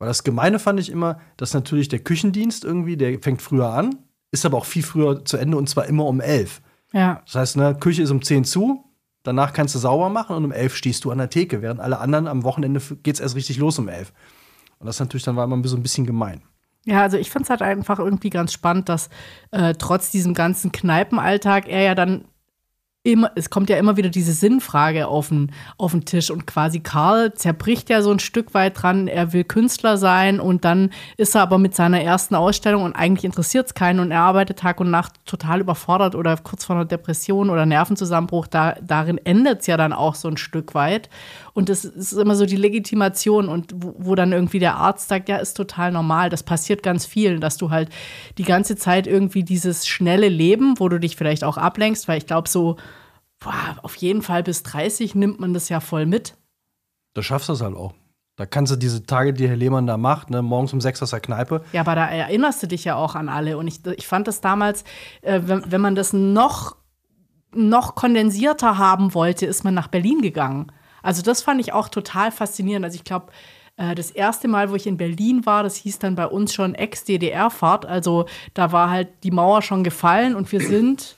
[0.00, 3.96] Weil das Gemeine fand ich immer, dass natürlich der Küchendienst irgendwie, der fängt früher an,
[4.32, 6.60] ist aber auch viel früher zu Ende und zwar immer um elf.
[6.92, 7.22] Ja.
[7.26, 8.84] Das heißt, ne, Küche ist um 10 zu,
[9.22, 11.98] danach kannst du sauber machen und um 11 stehst du an der Theke, während alle
[11.98, 14.12] anderen am Wochenende geht es erst richtig los um 11.
[14.78, 16.42] Und das natürlich dann war immer so ein bisschen gemein.
[16.86, 19.10] Ja, also ich finde es halt einfach irgendwie ganz spannend, dass
[19.50, 22.24] äh, trotz diesem ganzen Kneipenalltag er ja dann
[23.02, 26.80] immer, es kommt ja immer wieder diese Sinnfrage auf den, auf den Tisch und quasi
[26.80, 31.34] Karl zerbricht ja so ein Stück weit dran, er will Künstler sein und dann ist
[31.34, 34.80] er aber mit seiner ersten Ausstellung und eigentlich interessiert es keinen und er arbeitet Tag
[34.80, 39.66] und Nacht total überfordert oder kurz vor einer Depression oder Nervenzusammenbruch, da, darin endet es
[39.66, 41.08] ja dann auch so ein Stück weit
[41.60, 45.28] und das ist immer so die Legitimation und wo, wo dann irgendwie der Arzt sagt,
[45.28, 47.90] ja, ist total normal, das passiert ganz vielen, dass du halt
[48.38, 52.26] die ganze Zeit irgendwie dieses schnelle Leben, wo du dich vielleicht auch ablenkst, weil ich
[52.26, 52.76] glaube so,
[53.40, 56.34] boah, auf jeden Fall bis 30 nimmt man das ja voll mit.
[57.12, 57.92] Da schaffst du es halt auch.
[58.36, 61.10] Da kannst du diese Tage, die Herr Lehmann da macht, ne, morgens um sechs aus
[61.10, 61.62] der Kneipe.
[61.74, 63.58] Ja, aber da erinnerst du dich ja auch an alle.
[63.58, 64.82] Und ich, ich fand das damals,
[65.20, 66.76] äh, wenn, wenn man das noch,
[67.54, 70.72] noch kondensierter haben wollte, ist man nach Berlin gegangen.
[71.02, 72.84] Also das fand ich auch total faszinierend.
[72.84, 73.26] Also ich glaube,
[73.76, 76.74] äh, das erste Mal, wo ich in Berlin war, das hieß dann bei uns schon
[76.74, 77.86] Ex-DDR-Fahrt.
[77.86, 81.16] Also da war halt die Mauer schon gefallen und wir sind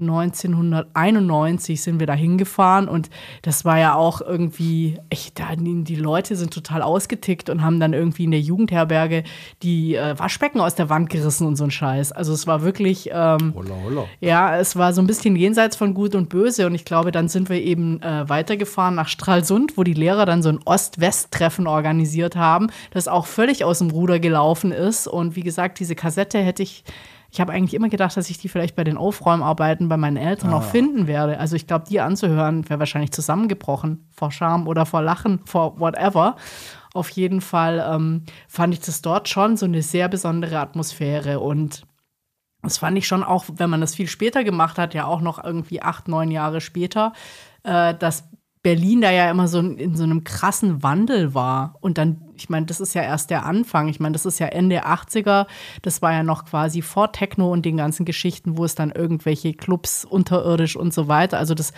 [0.00, 3.10] 1991 sind wir da hingefahren und
[3.42, 8.24] das war ja auch irgendwie echt, die Leute sind total ausgetickt und haben dann irgendwie
[8.24, 9.22] in der Jugendherberge
[9.62, 12.10] die äh, Waschbecken aus der Wand gerissen und so ein Scheiß.
[12.12, 14.04] Also es war wirklich, ähm, Holla, holla.
[14.20, 17.28] ja, es war so ein bisschen jenseits von Gut und Böse und ich glaube, dann
[17.28, 22.34] sind wir eben äh, weitergefahren nach Stralsund, wo die Lehrer dann so ein Ost-West-Treffen organisiert
[22.34, 26.62] haben, das auch völlig aus dem Ruder gelaufen ist und wie gesagt, diese Kassette hätte
[26.62, 26.82] ich
[27.34, 30.52] ich habe eigentlich immer gedacht, dass ich die vielleicht bei den Aufräumarbeiten bei meinen Eltern
[30.52, 30.58] Ah.
[30.58, 31.38] auch finden werde.
[31.40, 36.36] Also ich glaube, die anzuhören, wäre wahrscheinlich zusammengebrochen vor Scham oder vor Lachen, vor whatever.
[36.92, 41.86] Auf jeden Fall ähm, fand ich das dort schon so eine sehr besondere Atmosphäre und
[42.60, 45.42] das fand ich schon auch, wenn man das viel später gemacht hat, ja auch noch
[45.42, 47.12] irgendwie acht, neun Jahre später,
[47.64, 48.24] äh, dass
[48.62, 51.76] Berlin da ja immer so in, so einem krassen Wandel war.
[51.80, 53.88] Und dann, ich meine, das ist ja erst der Anfang.
[53.88, 55.46] Ich meine, das ist ja Ende 80er.
[55.82, 59.52] Das war ja noch quasi vor Techno und den ganzen Geschichten, wo es dann irgendwelche
[59.52, 61.38] Clubs unterirdisch und so weiter.
[61.38, 61.72] Also das,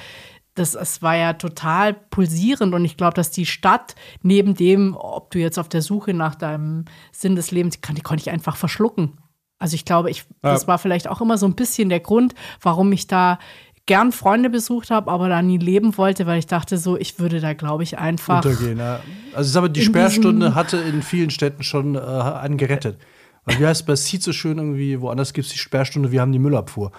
[0.54, 5.30] das, das war ja total pulsierend und ich glaube, dass die Stadt neben dem, ob
[5.30, 8.56] du jetzt auf der Suche nach deinem Sinn des Lebens, kann, die konnte ich einfach
[8.56, 9.18] verschlucken.
[9.58, 12.92] Also ich glaube, ich, das war vielleicht auch immer so ein bisschen der Grund, warum
[12.92, 13.38] ich da
[13.86, 17.40] gern Freunde besucht habe, aber da nie leben wollte, weil ich dachte so, ich würde
[17.40, 18.44] da, glaube ich, einfach.
[18.44, 19.00] Untergehen, ja.
[19.34, 22.98] Also ich sage, die in Sperrstunde hatte in vielen Städten schon äh, einen gerettet.
[23.44, 26.20] Weil wie heißt es bei Seed so schön irgendwie, woanders gibt es die Sperrstunde, wir
[26.20, 26.92] haben die Müllabfuhr.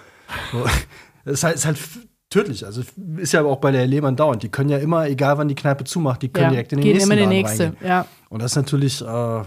[0.52, 0.64] So.
[1.24, 1.78] Das ist halt, ist halt
[2.36, 2.64] tödlich.
[2.66, 2.82] Also
[3.16, 4.42] ist ja auch bei der Lehmann dauernd.
[4.42, 6.84] Die können ja immer, egal wann die Kneipe zumacht, die können ja, direkt in den
[6.84, 7.64] gehen nächsten immer in die nächste.
[7.64, 7.86] reingehen.
[7.88, 8.06] Ja.
[8.28, 9.42] Und das ist natürlich, äh,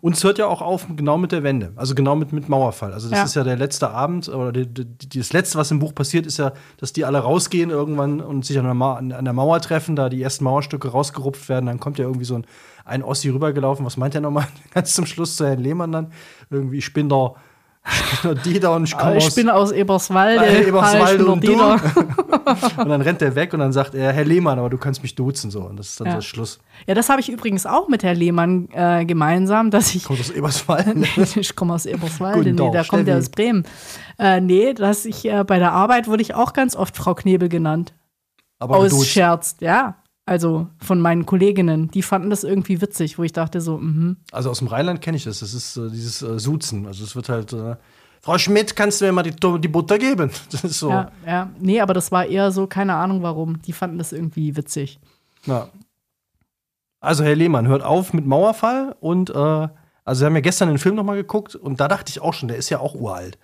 [0.00, 2.92] uns hört ja auch auf genau mit der Wende, also genau mit, mit Mauerfall.
[2.92, 3.24] Also das Ja.
[3.24, 6.38] ist ja der letzte Abend oder die, die, das letzte, was im Buch passiert, ist
[6.38, 9.94] ja, dass die alle rausgehen irgendwann und sich an der, Mauer, an der Mauer treffen,
[9.96, 11.66] da die ersten Mauerstücke rausgerupft werden.
[11.66, 12.46] Dann kommt ja irgendwie so ein,
[12.84, 13.84] ein Ossi rübergelaufen.
[13.86, 16.12] Was meint der nochmal ganz zum Schluss zu Herrn Lehmann dann?
[16.50, 17.34] Irgendwie, ich bin der,
[18.12, 20.44] ich bin der Dieter und ich komme Ich aus bin aus Eberswalde.
[20.44, 21.50] äh, Eberswalde und der.
[21.50, 21.80] Dieter.
[22.78, 25.14] und dann rennt er weg und dann sagt er, Herr Lehmann, aber du kannst mich
[25.14, 25.60] duzen so.
[25.62, 26.14] Und das ist dann Ja.
[26.16, 26.58] so Schluss.
[26.86, 30.30] Ja, das habe ich übrigens auch mit Herr Lehmann äh, gemeinsam, dass ich Kommt aus
[30.30, 31.04] Eberswalde.
[31.16, 33.18] ich komme aus Eberswalde, Guten nee, der kommt Steffi.
[33.18, 33.64] aus Bremen.
[34.18, 37.48] Äh, nee, dass ich äh, bei der Arbeit wurde ich auch ganz oft Frau Knebel
[37.48, 37.92] genannt.
[38.58, 39.06] Aber Aus.
[39.06, 39.96] Scherz, ja.
[40.26, 44.16] Also von meinen Kolleginnen, die fanden das irgendwie witzig, wo ich dachte so, mhm.
[44.32, 45.38] Also aus dem Rheinland kenne ich das.
[45.38, 46.86] Das ist äh, dieses äh, Suzen.
[46.86, 47.76] Also es wird halt, äh,
[48.20, 50.32] Frau Schmidt, kannst du mir mal die, die Butter geben?
[50.50, 50.90] Das ist so.
[50.90, 51.50] ja, ja.
[51.60, 53.62] Nee, aber das war eher so, keine Ahnung warum.
[53.62, 54.98] Die fanden das irgendwie witzig.
[55.44, 55.68] Ja.
[57.00, 59.68] Also Herr Lehmann, hört auf mit Mauerfall und äh,
[60.04, 62.34] also wir haben ja gestern den Film noch mal geguckt und da dachte ich auch
[62.34, 63.38] schon, der ist ja auch uralt.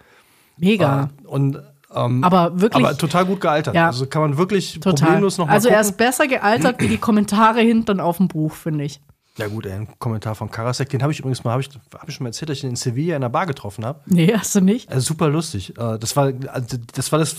[0.57, 1.11] Mega.
[1.23, 1.62] Äh, und
[1.94, 2.85] ähm, aber wirklich.
[2.85, 3.74] aber total gut gealtert.
[3.74, 3.87] Ja.
[3.87, 5.07] Also kann man wirklich total.
[5.09, 8.52] problemlos noch mal also er ist besser gealtert wie die Kommentare hinten auf dem Buch,
[8.55, 9.00] finde ich.
[9.38, 12.07] Ja, gut, ey, ein Kommentar von Karasek, den habe ich übrigens mal, habe ich, hab
[12.07, 14.00] ich schon mal erzählt, dass ich ihn in Sevilla in einer Bar getroffen habe.
[14.05, 14.90] Nee, hast du nicht?
[14.90, 15.70] Also super lustig.
[15.78, 17.37] Äh, Das war, also das war das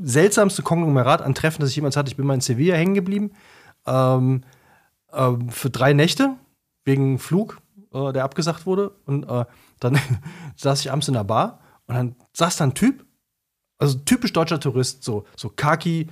[0.00, 2.08] seltsamste Konglomerat an Treffen, das ich jemals hatte.
[2.08, 3.32] Ich bin mal in Sevilla hängen geblieben.
[3.86, 4.42] Ähm,
[5.12, 6.36] ähm, für drei Nächte
[6.84, 7.58] wegen Flug,
[7.92, 8.92] äh, der abgesagt wurde.
[9.04, 9.44] Und äh,
[9.80, 9.98] dann
[10.56, 13.04] saß ich abends in der Bar und dann saß da ein Typ,
[13.78, 16.08] also typisch deutscher Tourist, so, so Khaki,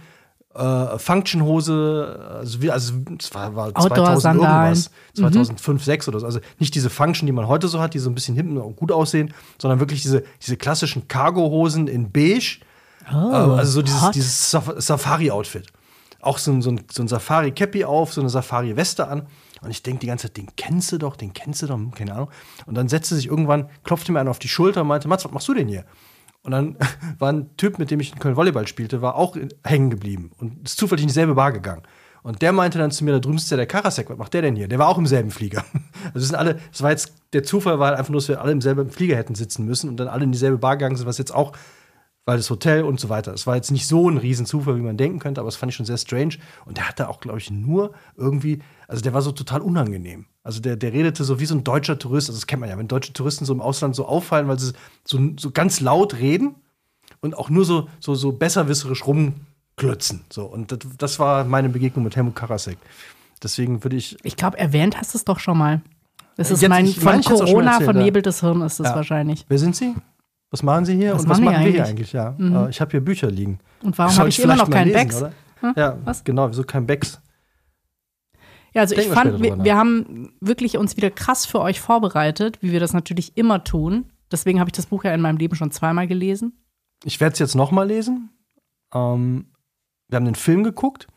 [0.54, 4.74] äh, Functionhose, also, wie, also es war, war 2000 Outdoor-Sandalen.
[4.74, 6.26] irgendwas, 2005, 2006 oder so.
[6.26, 8.76] Also nicht diese Function, die man heute so hat, die so ein bisschen hinten und
[8.76, 12.60] gut aussehen, sondern wirklich diese, diese klassischen Cargo-Hosen in beige.
[13.12, 14.14] Oh, Äh, also so dieses, hot.
[14.14, 15.66] dieses Saf Safari-Outfit.
[16.20, 19.26] Auch so ein, so ein, so ein Safari-Cappy auf, so eine Safari-Weste an.
[19.60, 22.14] Und ich denke die ganze Zeit, den kennst du doch, den kennst du doch, keine
[22.14, 22.28] Ahnung.
[22.66, 25.32] Und dann setzte sich irgendwann, klopfte mir einer auf die Schulter und meinte, Mats, was
[25.32, 25.84] machst du denn hier?
[26.44, 26.76] Und dann
[27.18, 30.64] war ein Typ, mit dem ich in Köln Volleyball spielte, war auch hängen geblieben und
[30.64, 31.82] ist zufällig in dieselbe Bar gegangen.
[32.22, 34.40] Und der meinte dann zu mir, da drüben ist ja der Karasek, was macht der
[34.40, 34.66] denn hier?
[34.66, 35.64] Der war auch im selben Flieger.
[36.12, 38.60] Also sind alle, das war jetzt, der Zufall war einfach nur, dass wir alle im
[38.60, 41.34] selben Flieger hätten sitzen müssen und dann alle in dieselbe Bar gegangen sind, was jetzt
[41.34, 41.52] auch,
[42.26, 43.32] weil das Hotel und so weiter.
[43.34, 45.76] Es war jetzt nicht so ein Riesenzufall, wie man denken könnte, aber das fand ich
[45.76, 46.36] schon sehr strange.
[46.64, 50.24] Und der hatte auch, glaube ich, nur irgendwie, also der war so total unangenehm.
[50.42, 52.78] Also der, der redete so wie so ein deutscher Tourist, also das kennt man ja,
[52.78, 54.72] wenn deutsche Touristen so im Ausland so auffallen, weil sie
[55.04, 56.54] so, so ganz laut reden
[57.20, 60.24] und auch nur so, so, so besserwisserisch rumklötzen.
[60.30, 60.44] So.
[60.46, 62.78] Und das, das war meine Begegnung mit Helmut Karasek.
[63.42, 64.16] Deswegen würde ich.
[64.22, 65.82] Ich glaube, erwähnt hast du es doch schon mal.
[66.36, 68.94] Das ist Jetzt- mein ich von Corona erzählt, vernebeltes Hirn ist es Ja.
[68.96, 69.44] wahrscheinlich.
[69.48, 69.94] Wer sind Sie?
[70.54, 71.14] Was machen Sie hier?
[71.14, 72.12] Was und was machen wir hier eigentlich?
[72.12, 72.36] Ja.
[72.38, 73.58] Äh, ich habe hier Bücher liegen.
[73.82, 75.32] Und warum habe ich immer noch keinen lesen, oder?
[75.58, 75.72] Hm?
[75.76, 76.22] Ja, Was?
[76.22, 77.20] genau, wieso kein Becks?
[78.72, 81.80] Ja, also ich Denken wir fand, wir, wir haben wirklich uns wieder krass für euch
[81.80, 84.04] vorbereitet, wie wir das natürlich immer tun.
[84.30, 86.52] Deswegen habe ich das Buch ja in meinem Leben schon zweimal gelesen.
[87.02, 88.30] Ich werde es jetzt noch mal lesen.
[88.94, 89.46] Ähm,
[90.06, 91.08] wir haben den Film geguckt.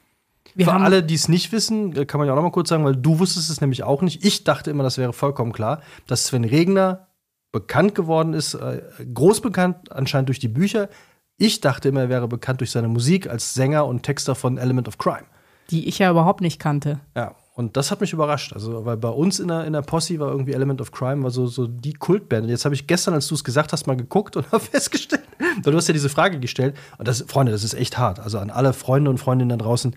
[0.55, 2.69] Wir Für alle, die es nicht wissen, äh, kann man ja auch noch mal kurz
[2.69, 4.25] sagen, weil du wusstest es nämlich auch nicht.
[4.25, 7.06] Ich dachte immer, das wäre vollkommen klar, dass Sven Regner
[7.51, 8.81] bekannt geworden ist, äh,
[9.13, 10.89] groß bekannt anscheinend durch die Bücher.
[11.37, 14.87] Ich dachte immer, er wäre bekannt durch seine Musik als Sänger und Texter von Element
[14.87, 15.25] of Crime.
[15.69, 17.01] die ich ja überhaupt nicht kannte.
[17.15, 18.53] Ja, und das hat mich überrascht.
[18.53, 21.31] Also, weil bei uns in der, in der Posse war irgendwie Element of Crime, war
[21.31, 22.43] so, so die Kultband.
[22.43, 25.23] Und jetzt habe ich gestern, als du es gesagt hast, mal geguckt und habe festgestellt,
[25.63, 26.77] weil du hast ja diese Frage gestellt.
[26.99, 28.19] Und das, Freunde, das ist echt hart.
[28.19, 29.95] Also an alle Freunde und Freundinnen da draußen,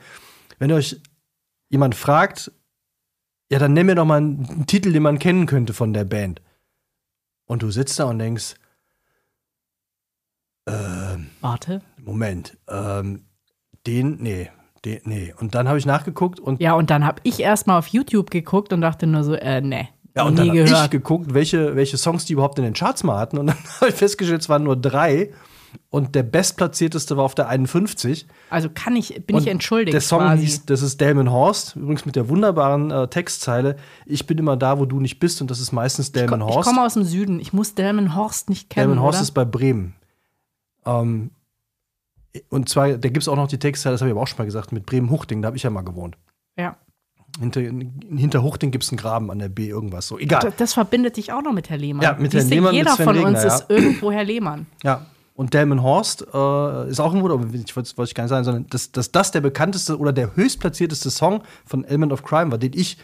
[0.58, 1.00] wenn euch
[1.68, 2.50] jemand fragt,
[3.52, 6.04] ja, dann nenn mir doch mal einen, einen Titel, den man kennen könnte von der
[6.04, 6.40] Band.
[7.50, 8.54] Und du sitzt da und denkst,
[10.68, 11.82] ähm, Warte.
[11.98, 13.24] Moment, ähm,
[13.88, 14.50] den, nee,
[14.84, 15.34] den, nee.
[15.36, 18.72] Und dann habe ich nachgeguckt und Ja, und dann habe ich erstmal auf YouTube geguckt
[18.72, 19.88] und dachte nur so, äh, nee.
[20.14, 23.02] Ja, und nie dann habe ich geguckt, welche, welche Songs die überhaupt in den Charts
[23.02, 23.36] mal hatten.
[23.36, 25.32] Und dann habe ich festgestellt, es waren nur drei.
[25.90, 28.26] Und der bestplatzierteste war auf der 51.
[28.48, 29.92] Also kann ich, bin und ich entschuldigt.
[29.92, 30.42] Der Song quasi.
[30.42, 34.78] hieß, das ist Delman Horst, übrigens mit der wunderbaren äh, Textzeile: Ich bin immer da,
[34.78, 35.40] wo du nicht bist.
[35.40, 36.68] Und das ist meistens ich, komm, ich Horst.
[36.68, 37.40] komme aus dem Süden.
[37.40, 38.88] Ich muss Delmen Horst nicht kennen.
[38.88, 39.22] Delman Horst oder?
[39.22, 39.94] ist bei Bremen.
[40.86, 41.30] Ähm,
[42.48, 44.38] und zwar, da gibt es auch noch die Textzeile, das habe ich aber auch schon
[44.38, 46.16] mal gesagt, mit Bremen-Huchting, da habe ich ja mal gewohnt.
[46.56, 46.76] ja.
[47.38, 50.18] Hinter, hinter Huchting gibt es einen Graben an der B, irgendwas so.
[50.18, 50.40] Egal.
[50.40, 52.02] Das, das verbindet dich auch noch mit Herr Lehmann.
[52.02, 53.54] Ja, mit Herrn Lehmann, mit Jeder Sven von Regner, uns ja.
[53.54, 54.66] ist irgendwo Herr Lehmann.
[54.82, 55.06] Ja.
[55.40, 58.44] Und Delman Horst äh, ist auch ein aber ich wollte wollte ich gar nicht sagen,
[58.44, 62.58] sondern dass, dass das der bekannteste oder der höchstplatzierteste Song von Element of Crime war,
[62.58, 62.98] den ich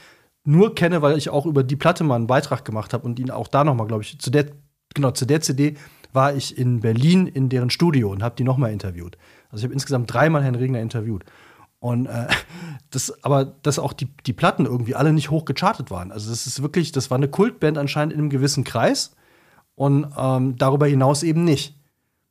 [0.45, 3.31] nur kenne, weil ich auch über die Platte mal einen Beitrag gemacht habe und ihn
[3.31, 4.49] auch da noch mal, glaube ich, zu der
[4.93, 5.79] genau zu der CD
[6.13, 9.17] war ich in Berlin in deren Studio und habe die noch mal interviewt.
[9.49, 11.25] Also ich habe insgesamt dreimal Herrn Regner interviewt.
[11.79, 12.27] Und äh,
[12.91, 16.13] das, aber dass auch die, die Platten irgendwie alle nicht hoch gechartet waren.
[16.13, 19.17] Also das ist wirklich, das war eine Kultband anscheinend in einem gewissen Kreis
[19.75, 21.76] und ähm, darüber hinaus eben nicht.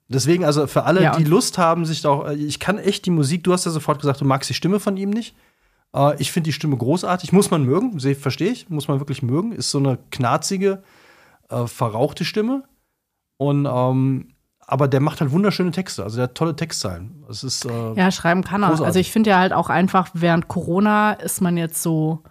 [0.07, 3.05] Deswegen, also für alle, Ja, die Lust haben, sich da auch, äh, ich kann echt
[3.05, 5.35] die Musik, du hast ja sofort gesagt, du magst die Stimme von ihm nicht.
[5.95, 9.51] Äh, ich finde die Stimme großartig, muss man mögen, verstehe ich, muss man wirklich mögen.
[9.51, 10.83] Ist so eine knarzige,
[11.49, 12.63] äh, verrauchte Stimme.
[13.37, 14.29] Und ähm,
[14.67, 17.23] aber der macht halt wunderschöne Texte, also der hat tolle Textzeilen.
[17.29, 18.69] Es ist äh, Ja, schreiben kann er.
[18.69, 18.85] Großartig.
[18.87, 22.23] Also ich finde ja halt auch einfach, während Corona ist man jetzt so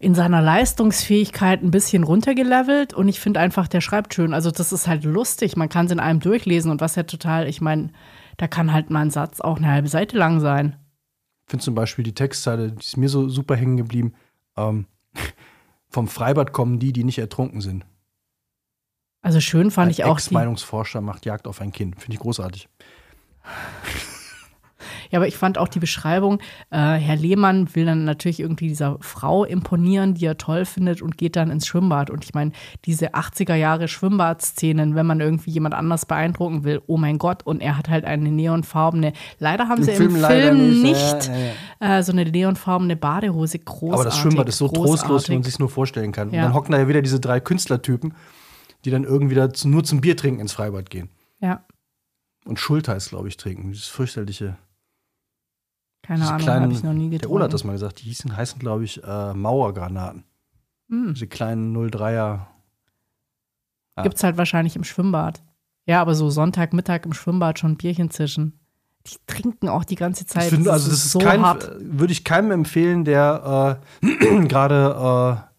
[0.00, 4.32] in seiner Leistungsfähigkeit ein bisschen runtergelevelt und ich finde einfach, der schreibt schön.
[4.32, 7.46] Also das ist halt lustig, man kann es in einem durchlesen und was ja total,
[7.46, 7.90] ich meine,
[8.38, 10.76] da kann halt mal ein Satz auch eine halbe Seite lang sein.
[11.44, 14.14] Ich finde zum Beispiel die Textzeile, die ist mir so super hängen geblieben.
[14.56, 14.86] Ähm,
[15.90, 17.84] vom Freibad kommen die, die nicht ertrunken sind.
[19.20, 22.00] Also schön fand Ein ich auch Ex-Meinungsforscher macht Jagd auf ein Kind.
[22.00, 22.70] Finde ich großartig.
[25.10, 28.96] Ja, aber ich fand auch die Beschreibung, äh, Herr Lehmann will dann natürlich irgendwie dieser
[29.00, 32.10] Frau imponieren, die er toll findet und geht dann ins Schwimmbad.
[32.10, 32.52] Und ich meine,
[32.84, 37.60] diese 80er Jahre Schwimmbadszenen, wenn man irgendwie jemand anders beeindrucken will, oh mein Gott, und
[37.60, 41.34] er hat halt eine neonfarbene, leider haben Im sie Film im Film nicht, ja,
[41.80, 43.92] ja, Äh, so eine neonfarbene Badehose, großartig.
[43.94, 45.44] Aber das Schwimmbad ist so trostlos, wie man großartig.
[45.46, 46.28] sich nur vorstellen kann.
[46.28, 46.42] Und Ja.
[46.42, 48.14] dann hocken da ja wieder diese drei Künstlertypen,
[48.84, 51.08] die dann irgendwie da zu, nur zum Bier trinken ins Freibad gehen.
[51.40, 51.64] Ja,
[52.44, 53.70] Und Schulteis, glaube ich, trinken.
[53.72, 54.56] Dieses fürchterliche.
[56.10, 57.20] Keine diese Ahnung, habe ich noch nie getrunken.
[57.20, 58.00] Der Ola hat das mal gesagt.
[58.00, 60.24] Die hießen, heißen, glaube ich, äh, Mauergranaten.
[60.88, 61.14] Hm.
[61.14, 62.06] Diese kleinen 03er.
[63.96, 64.02] Ja.
[64.02, 65.40] Gibt's halt wahrscheinlich im Schwimmbad.
[65.86, 68.58] Ja, aber so Sonntagmittag im Schwimmbad schon Bierchen zischen.
[69.06, 70.50] Die trinken auch die ganze Ich Zeit.
[70.50, 71.70] finde, also das ist so kein, hart.
[71.80, 75.50] würde ich keinem empfehlen, der äh, gerade äh,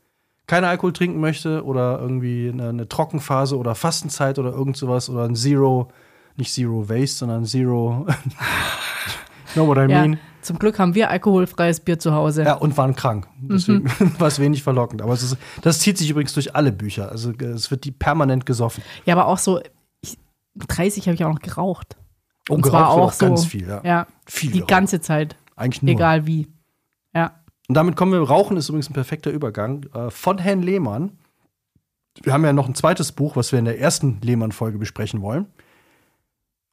[0.47, 5.23] keinen Alkohol trinken möchte oder irgendwie eine, eine Trockenphase oder Fastenzeit oder irgend sowas oder
[5.23, 5.87] ein Zero,
[6.35, 8.05] nicht Zero Waste, sondern Zero.
[9.55, 10.19] you know what I Ja, mean?
[10.41, 12.43] Zum Glück haben wir alkoholfreies Bier zu Hause.
[12.43, 13.27] Ja, und waren krank.
[13.41, 14.15] Deswegen Mhm.
[14.19, 15.01] war es wenig verlockend.
[15.01, 17.09] Aber ist, das zieht sich übrigens durch alle Bücher.
[17.11, 18.83] Also äh, es wird die permanent gesoffen.
[19.05, 19.61] Ja, aber auch so,
[20.01, 20.17] ich,
[20.53, 21.97] mit 30 habe ich auch noch geraucht.
[22.49, 23.67] Und Und zwar geraucht wird auch so, ganz viel.
[23.67, 23.81] Ja.
[23.83, 24.69] Ja, Viel die geraucht.
[24.69, 25.35] ganze Zeit.
[25.55, 25.91] Eigentlich nur.
[25.93, 26.47] Egal wie.
[27.13, 27.35] Ja.
[27.67, 29.85] Und damit kommen wir, Rauchen ist übrigens ein perfekter Übergang.
[29.93, 31.11] Äh, von Herrn Lehmann.
[32.23, 35.45] Wir haben ja noch ein zweites Buch, was wir in der ersten Lehmann-Folge besprechen wollen.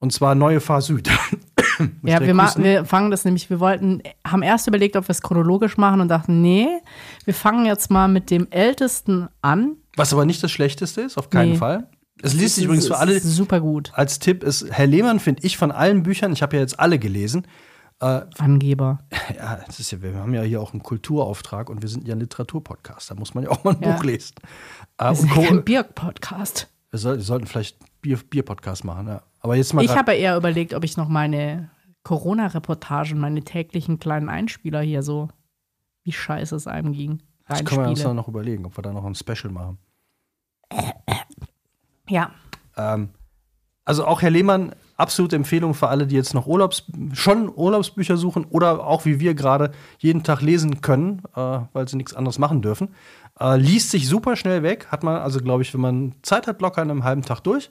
[0.01, 1.09] Und zwar Neue Fahr Süd.
[2.03, 5.23] Ja, wir, ma- wir fangen das nämlich, wir wollten, haben erst überlegt, ob wir es
[5.23, 6.67] chronologisch machen und dachten, nee,
[7.25, 9.77] wir fangen jetzt mal mit dem Ältesten an.
[9.97, 11.57] Was aber nicht das Schlechteste ist, auf keinen Nee.
[11.59, 11.89] Fall.
[12.23, 13.93] Es liest sich übrigens für alle Super gut.
[13.95, 16.99] als Tipp, ist Herr Lehmann, finde ich, von allen Büchern, ich habe ja jetzt alle
[16.99, 17.47] gelesen,
[18.01, 19.01] Angeber.
[19.37, 22.15] ja, das ist ja, wir haben ja hier auch einen Kulturauftrag und wir sind ja
[22.15, 23.11] ein Literaturpodcast.
[23.11, 23.93] Da muss man ja auch mal ein Ja.
[23.97, 24.35] Buch lesen.
[24.39, 24.47] Äh,
[24.99, 26.69] Das und ist Co- kein Bier-Podcast.
[26.91, 29.09] wir, soll, wir sollten vielleicht Bier- Bier-Podcast machen.
[29.09, 29.23] Ja.
[29.41, 31.71] Aber jetzt mal Ich habe eher überlegt, ob ich noch meine
[32.03, 35.29] Corona-Reportagen, meine täglichen kleinen Einspieler hier so,
[36.05, 38.93] wie scheiße es einem ging, das können wir uns dann noch überlegen, ob wir da
[38.93, 39.79] noch ein Special machen.
[42.11, 42.31] Ja,
[42.79, 43.11] Ähm,
[43.85, 48.47] also auch Herr Lehmann, absolute Empfehlung für alle, die jetzt noch Urlaubs schon Urlaubsbücher suchen
[48.47, 52.63] oder auch wie wir gerade jeden Tag lesen können, äh, weil sie nichts anderes machen
[52.63, 52.95] dürfen.
[53.39, 56.63] Äh, liest sich super schnell weg, hat man also, glaube ich, wenn man Zeit hat,
[56.63, 57.71] locker in einem halben Tag durch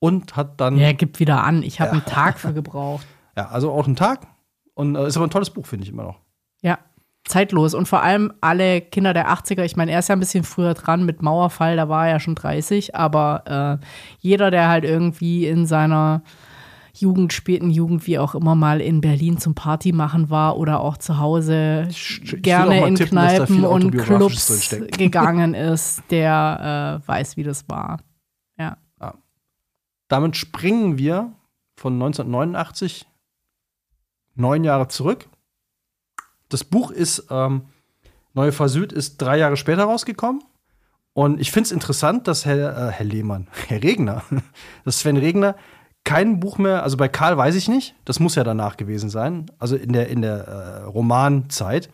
[0.00, 1.62] und hat dann, ja, ja, gib wieder an.
[1.62, 3.06] Ich habe einen Tag für gebraucht.
[3.36, 4.26] also auch einen Tag.
[4.74, 6.18] Und äh, ist aber ein tolles Buch, finde ich immer noch.
[6.62, 6.78] Ja,
[7.24, 7.74] zeitlos.
[7.74, 9.62] Und vor allem alle Kinder der 80er.
[9.62, 12.20] Ich meine, er ist ja ein bisschen früher dran mit Mauerfall, da war er ja
[12.20, 12.94] schon 30.
[12.96, 13.86] Aber äh,
[14.20, 16.22] jeder, der halt irgendwie in seiner
[16.94, 20.96] Jugend, späten Jugend, wie auch immer mal in Berlin zum Party machen war oder auch
[20.96, 27.42] zu Hause Ich- gerne in tippen, Kneipen und Clubs gegangen ist, der äh, weiß, wie
[27.42, 28.00] das war.
[30.10, 31.32] Damit springen wir
[31.76, 33.06] von 1989
[34.34, 35.28] neun Jahre zurück.
[36.48, 37.62] Das Buch ist, ähm,
[38.32, 40.42] Neue Fahr Süd ist drei Jahre später rausgekommen.
[41.12, 44.22] Und ich finde es interessant, dass Herr, äh, Herr Lehmann, Herr Regner,
[44.84, 45.56] dass Sven Regner
[46.02, 49.46] kein Buch mehr, also bei Karl weiß ich nicht, das muss ja danach gewesen sein,
[49.58, 51.88] also in der, in der äh, Romanzeit,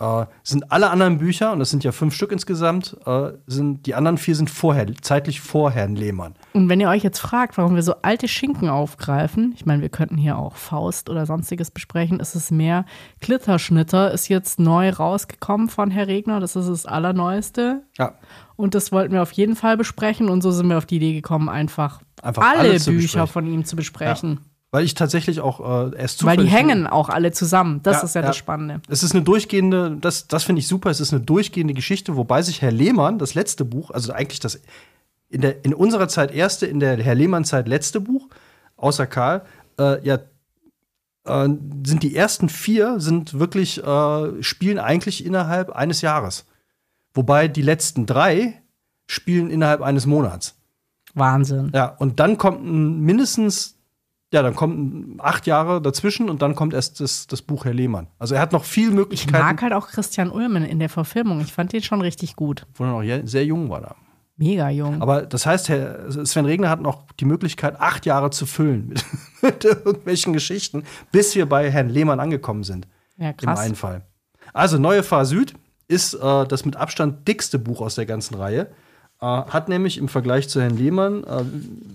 [0.00, 3.94] äh, sind alle anderen Bücher, und das sind ja fünf Stück insgesamt, äh, sind, die
[3.94, 6.34] anderen vier sind vorher, zeitlich vor Herrn Lehmann.
[6.52, 9.88] Und wenn ihr euch jetzt fragt, warum wir so alte Schinken aufgreifen, ich meine, wir
[9.88, 12.84] könnten hier auch Faust oder sonstiges besprechen, ist es mehr.
[13.20, 17.82] Klitterschnitter ist jetzt neu rausgekommen von Herr Regner, das ist das Allerneueste.
[17.98, 18.14] Ja,
[18.56, 21.12] Und das wollten wir auf jeden Fall besprechen und so sind wir auf die Idee
[21.12, 23.26] gekommen, einfach, Einfach alle Bücher besprechen.
[23.28, 24.40] von ihm zu besprechen.
[24.70, 27.80] Weil ich tatsächlich auch äh, erst Weil die hängen auch alle zusammen.
[27.82, 28.26] Das Ja, ist ja, ja.
[28.26, 28.82] das Spannende.
[28.88, 32.42] Es ist eine durchgehende, das, das finde ich super, es ist eine durchgehende Geschichte, wobei
[32.42, 34.60] sich Herr Lehmann, das letzte Buch, also eigentlich das
[35.30, 38.28] in, der, in unserer Zeit erste, in der Herr Lehmann-Zeit letzte Buch,
[38.76, 39.42] außer Karl,
[39.78, 40.18] äh, ja,
[41.24, 41.48] äh,
[41.84, 46.46] sind die ersten vier, sind wirklich, äh, spielen eigentlich innerhalb eines Jahres.
[47.14, 48.60] Wobei die letzten drei
[49.06, 50.56] spielen innerhalb eines Monats.
[51.14, 51.72] Wahnsinn.
[51.74, 53.77] Ja, und dann kommt ein mindestens,
[54.32, 58.08] ja, dann kommen acht Jahre dazwischen und dann kommt erst das, das Buch Herr Lehmann.
[58.18, 61.40] Also er hat noch viel Ich Möglichkeiten, mag halt auch Christian Ulmen in der Verfilmung.
[61.40, 62.66] Ich fand den schon richtig gut.
[62.74, 63.96] wo er noch sehr jung war da.
[64.36, 65.02] Mega jung.
[65.02, 69.04] Aber das heißt, Herr Sven Regner hat noch die Möglichkeit, acht Jahre zu füllen mit,
[69.42, 72.86] mit irgendwelchen Geschichten, bis wir bei Herrn Lehmann angekommen sind.
[73.16, 73.58] ja, Im krass.
[73.58, 74.06] einen Fall.
[74.52, 75.54] Also, Neue Fahr Süd
[75.88, 78.70] ist äh, das mit Abstand dickste Buch aus der ganzen Reihe.
[79.20, 81.44] Äh, hat nämlich im Vergleich zu Herrn Lehmann, äh,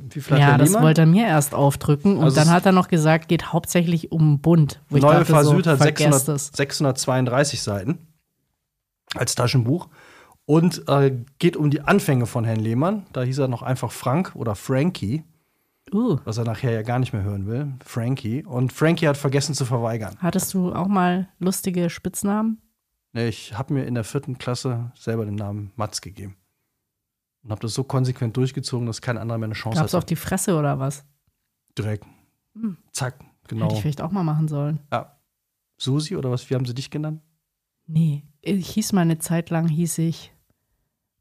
[0.09, 0.83] wie viel hat Ja, Herr das Lehmann?
[0.83, 2.17] wollte er mir erst aufdrücken.
[2.17, 4.81] Und Also dann hat er noch gesagt, geht hauptsächlich um Bund.
[4.89, 6.51] Wo ich Neue dachte, Fahr so, Süd hat vergesst 600, es.
[6.53, 7.99] 632 Seiten
[9.15, 9.87] als Taschenbuch
[10.45, 13.05] und äh, geht um die Anfänge von Herrn Lehmann.
[13.13, 15.23] Da hieß er noch einfach Frank oder Frankie.
[15.93, 16.17] Uh.
[16.23, 18.43] was er nachher ja gar nicht mehr hören will, Frankie.
[18.43, 20.15] Und Frankie hat vergessen zu verweigern.
[20.19, 22.61] Hattest du auch mal lustige Spitznamen?
[23.13, 26.35] Ich habe mir in der vierten Klasse selber den Namen Mats gegeben.
[27.43, 29.97] Und habe das so konsequent durchgezogen, dass kein anderer mehr eine Chance Gab's hatte.
[29.97, 31.05] auf die Fresse oder was?
[31.77, 32.05] Direkt.
[32.53, 32.77] Hm.
[32.91, 33.73] Zack, Hätte genau.
[33.73, 34.79] ich vielleicht auch mal machen sollen.
[34.91, 35.17] Ja.
[35.77, 36.49] Susi oder was?
[36.49, 37.21] Wie haben sie dich genannt?
[37.85, 40.33] Nee, ich hieß mal eine Zeit lang, hieß ich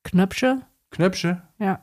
[0.05, 0.63] Knöpsche.
[0.91, 1.43] Knöpsche?
[1.59, 1.83] Ja.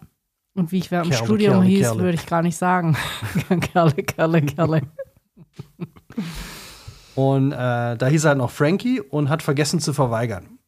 [0.53, 1.99] Und wie ich während dem Studium Kerle, hieß, Kerle.
[2.01, 2.97] würde ich gar nicht sagen.
[3.61, 4.81] Kerle, Kerle, Kerle.
[7.15, 10.59] Und äh, da hieß er halt noch Frankie und hat vergessen zu verweigern.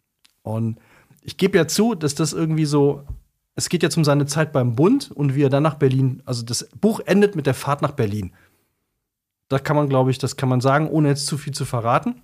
[0.43, 0.79] Und
[1.21, 3.05] ich gebe ja zu, dass das irgendwie so,
[3.55, 6.43] es geht jetzt um seine Zeit beim Bund und wie er dann nach Berlin, also
[6.43, 8.33] das Buch endet mit der Fahrt nach Berlin.
[9.49, 12.21] Da kann man, glaube ich, das kann man sagen, ohne jetzt zu viel zu verraten.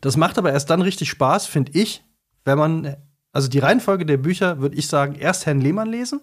[0.00, 2.02] Das macht aber erst dann richtig Spaß, finde ich,
[2.44, 2.96] wenn man,
[3.32, 6.20] also die Reihenfolge der Bücher, würde ich sagen, erst Herrn Lehmann lesen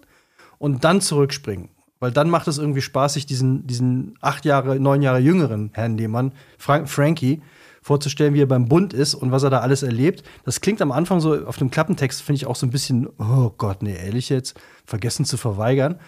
[0.58, 1.70] und dann zurückspringen.
[1.98, 5.96] Weil dann macht es irgendwie Spaß, sich diesen, diesen acht Jahre, neun Jahre jüngeren Herrn
[5.96, 7.40] Lehmann, Frank, Frankie,
[7.86, 10.24] vorzustellen, wie er beim Bund ist und was er da alles erlebt.
[10.44, 13.52] Das klingt am Anfang so auf dem Klappentext, finde ich auch so ein bisschen, oh
[13.56, 16.00] Gott, nee, ehrlich jetzt, vergessen zu verweigern.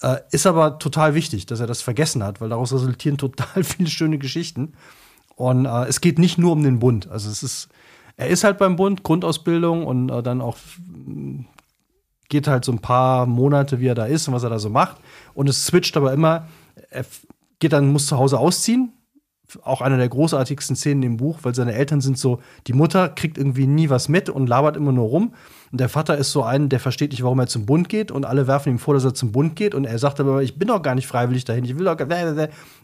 [0.00, 3.90] Äh, ist aber total wichtig, dass er das vergessen hat, weil daraus resultieren total viele
[3.90, 4.74] schöne Geschichten.
[5.34, 7.10] Und äh, es geht nicht nur um den Bund.
[7.10, 7.68] Also es ist,
[8.16, 10.56] er ist halt beim Bund, Grundausbildung und äh, dann auch
[10.86, 11.46] mm,
[12.28, 14.70] geht halt so ein paar Monate, wie er da ist und was er da so
[14.70, 14.98] macht.
[15.34, 16.46] Und es switcht aber immer,
[16.90, 17.04] er
[17.58, 18.92] geht dann, muss zu Hause ausziehen.
[19.62, 23.36] Auch eine der großartigsten Szenen im Buch, weil seine Eltern sind so, die Mutter kriegt
[23.36, 25.34] irgendwie nie was mit und labert immer nur rum.
[25.70, 28.10] Und der Vater ist so ein, der versteht nicht, warum er zum Bund geht.
[28.10, 29.74] Und alle werfen ihm vor, dass er zum Bund geht.
[29.74, 32.08] Und er sagt aber, ich bin doch gar nicht freiwillig dahin, ich will doch gar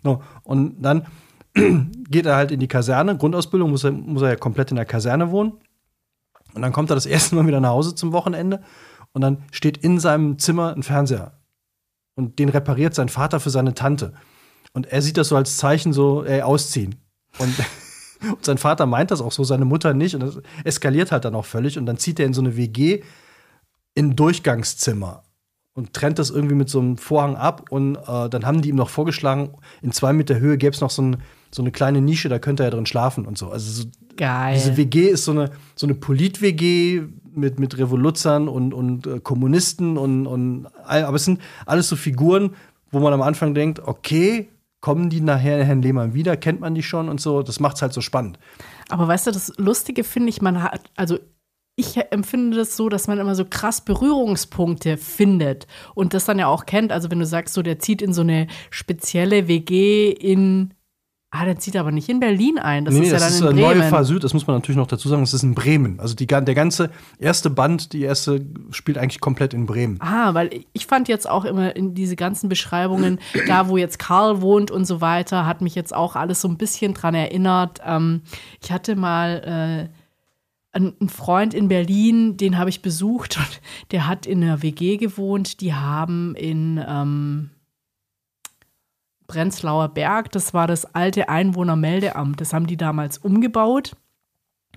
[0.03, 0.23] no.
[0.43, 1.07] Und dann
[2.11, 4.85] geht er halt in die Kaserne, Grundausbildung, muss er, muss er ja komplett in der
[4.85, 5.53] Kaserne wohnen.
[6.55, 8.61] Und dann kommt er das erste Mal wieder nach Hause zum Wochenende
[9.13, 11.33] und dann steht in seinem Zimmer ein Fernseher.
[12.15, 14.13] Und den repariert sein Vater für seine Tante.
[14.73, 16.97] Und er sieht das so als Zeichen, so, ey, ausziehen.
[17.39, 17.55] Und,
[18.29, 20.15] und sein Vater meint das auch so, seine Mutter nicht.
[20.15, 21.79] Und das eskaliert halt dann auch völlig.
[21.79, 23.03] Und dann zieht er in so eine WG
[23.95, 25.25] in ein Durchgangszimmer
[25.75, 27.67] und trennt das irgendwie mit so einem Vorhang ab.
[27.71, 30.91] Und äh, dann haben die ihm noch vorgeschlagen, in zwei Meter Höhe gäbe es noch
[30.91, 31.17] so, ein,
[31.51, 33.51] so eine kleine Nische, da könnte er drin schlafen und so.
[33.51, 34.55] Also so, Geil.
[34.55, 37.03] diese WG ist so eine, so eine Polit-WG
[37.33, 42.55] mit, mit Revoluzern und, und äh, Kommunisten und, und aber es sind alles so Figuren,
[42.91, 44.49] wo man am Anfang denkt, okay,
[44.81, 47.93] kommen die nachher Herrn Lehmann wieder, kennt man die schon und so, das macht's halt
[47.93, 48.39] so spannend.
[48.89, 51.19] Aber weißt du, das Lustige finde ich, man hat, also
[51.77, 56.47] ich empfinde das so, dass man immer so krass Berührungspunkte findet und das dann ja
[56.47, 56.93] auch kennt.
[56.93, 60.75] Also wenn du sagst, so der zieht in so eine spezielle WG in,
[61.31, 63.79] ah, der zieht aber nicht in Berlin ein, das ist ja dann in äh, Bremen.
[63.79, 66.01] Neue Fahr Süd, das muss man natürlich noch dazu sagen, das ist in Bremen.
[66.01, 70.01] Also die, der ganze erste Band, die erste spielt eigentlich komplett in Bremen.
[70.01, 74.41] Ah, weil ich fand jetzt auch immer in diese ganzen Beschreibungen, da wo jetzt Karl
[74.41, 77.81] wohnt und so weiter, hat mich jetzt auch alles so ein bisschen dran erinnert.
[77.85, 78.23] Ähm,
[78.61, 83.61] ich hatte mal äh, einen einen Freund in Berlin, den habe ich besucht und
[83.93, 85.61] der hat in einer WG gewohnt.
[85.61, 87.51] Die haben in ähm,
[89.31, 93.93] Prenzlauer Berg, das war das alte Einwohnermeldeamt, das haben die damals umgebaut.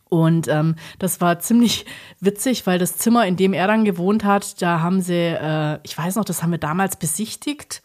[0.09, 1.87] Und ähm, das war ziemlich
[2.19, 5.97] witzig, weil das Zimmer, in dem er dann gewohnt hat, da haben sie, äh, ich
[5.97, 7.81] weiß noch, das haben wir damals besichtigt.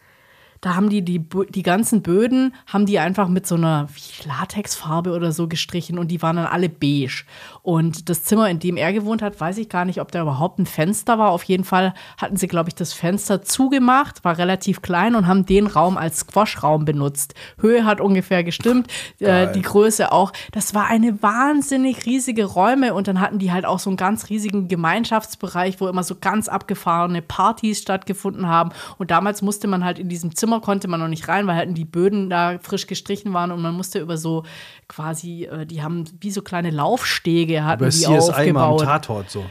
[0.61, 3.87] Da haben die die, die ganzen Böden, haben die einfach mit so einer
[4.25, 7.23] Latexfarbe oder so gestrichen und die waren dann alle beige.
[7.61, 10.59] Und das Zimmer, in dem er gewohnt hat, weiß ich gar nicht, ob da überhaupt
[10.59, 11.31] ein Fenster war.
[11.31, 15.45] Auf jeden Fall hatten sie, glaube ich, das Fenster zugemacht, war relativ klein und haben
[15.45, 17.35] den Raum als Squash-Raum benutzt.
[17.59, 18.87] Höhe hat ungefähr gestimmt,
[19.19, 20.33] äh, die Größe auch.
[20.51, 24.29] Das war eine wahnsinnig riesige Räume und dann hatten die halt auch so einen ganz
[24.29, 28.71] riesigen Gemeinschaftsbereich, wo immer so ganz abgefahrene Partys stattgefunden haben.
[28.97, 31.77] Und damals musste man halt in diesem Zimmer konnte man noch nicht rein, weil halt
[31.77, 34.43] die Böden da frisch gestrichen waren und man musste über so
[34.87, 38.81] quasi, äh, die haben wie so kleine Laufstege hatten Bei die CSI mal aufgebaut.
[38.81, 39.45] Tatort so.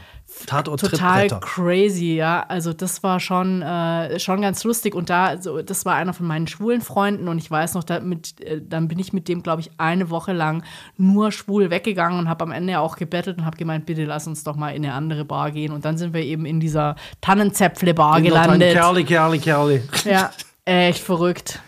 [0.45, 2.45] Tatort Total crazy, ja.
[2.47, 4.95] Also das war schon, äh, schon ganz lustig.
[4.95, 7.99] Und da, so, das war einer von meinen schwulen Freunden und ich weiß noch, da
[7.99, 10.63] mit, äh, dann bin ich mit dem, glaube ich, eine Woche lang
[10.97, 14.43] nur schwul weggegangen und habe am Ende auch gebettelt und habe gemeint, bitte lass uns
[14.43, 15.73] doch mal in eine andere Bar gehen.
[15.73, 18.73] Und dann sind wir eben in dieser Tannenzäpfle-Bar gelandet.
[18.73, 19.81] Kerli, Kerli, Kerli.
[20.05, 20.31] Ja,
[20.69, 21.61] echt verrückt.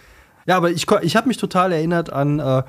[0.45, 2.63] Ja, aber ich, ich habe mich total erinnert an, äh,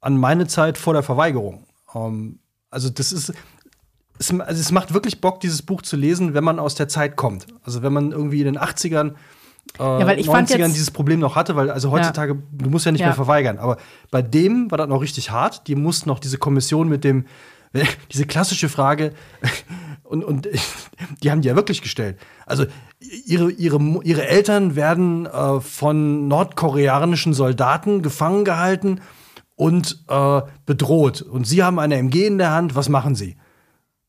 [0.00, 1.66] an meine Zeit vor der Verweigerung.
[1.94, 2.38] Ähm,
[2.70, 3.32] also das ist,
[4.18, 7.16] es, also es macht wirklich Bock, dieses Buch zu lesen, wenn man aus der Zeit
[7.16, 7.46] kommt.
[7.62, 9.12] Also wenn man irgendwie in den 80ern,
[9.78, 12.86] äh, weil ich 90ern fand jetzt- dieses Problem noch hatte, weil also heutzutage, du musst
[12.86, 13.08] ja nicht Ja.
[13.08, 13.58] mehr verweigern.
[13.58, 13.78] Aber
[14.10, 15.66] bei dem war das noch richtig hart.
[15.68, 17.26] Die mussten noch diese Kommission mit dem,
[18.12, 19.12] diese klassische Frage,
[20.08, 20.48] und, und
[21.22, 22.18] die haben die ja wirklich gestellt.
[22.46, 22.66] Also
[23.26, 29.00] ihre, ihre, ihre Eltern werden äh, von nordkoreanischen Soldaten gefangen gehalten
[29.54, 31.22] und äh, bedroht.
[31.22, 33.36] Und sie haben eine MG in der Hand, was machen sie?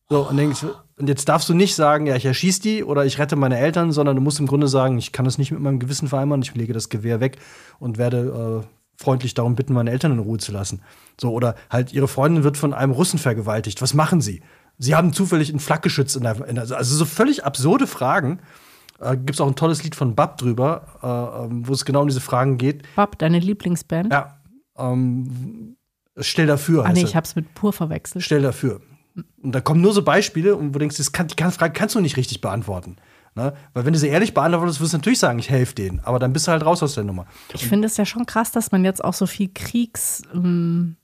[0.09, 0.65] So, und, denkst,
[0.97, 3.91] und jetzt darfst du nicht sagen, ja, ich erschieße die oder ich rette meine Eltern,
[3.91, 6.55] sondern du musst im Grunde sagen, ich kann das nicht mit meinem Gewissen vereinbaren, ich
[6.55, 7.37] lege das Gewehr weg
[7.79, 10.81] und werde äh, freundlich darum bitten, meine Eltern in Ruhe zu lassen.
[11.19, 13.81] So, oder halt, ihre Freundin wird von einem Russen vergewaltigt.
[13.81, 14.41] Was machen sie?
[14.79, 18.39] Sie haben zufällig ein Flakgeschütz in der, in der also so völlig absurde Fragen.
[18.99, 22.01] Äh, Gibt es auch ein tolles Lied von Bab drüber, äh, ähm, wo es genau
[22.01, 22.83] um diese Fragen geht.
[22.95, 24.11] Bab, deine Lieblingsband?
[24.11, 24.39] Ja.
[24.77, 25.77] Ähm,
[26.17, 26.85] stell dafür.
[26.85, 28.23] Ah, nee, ich hab's mit pur verwechselt.
[28.23, 28.81] Stell dafür.
[29.41, 31.95] Und da kommen nur so Beispiele, und wo du denkst, das kann, die Frage kannst
[31.95, 32.97] du nicht richtig beantworten.
[33.37, 33.53] Ne?
[33.73, 35.99] Weil wenn du sie ehrlich beantwortest, wirst du natürlich sagen, ich helfe denen.
[35.99, 37.27] Aber dann bist du halt raus aus der Nummer.
[37.53, 40.95] Ich finde es ja schon krass, dass man jetzt auch so viel Kriegsbegriffe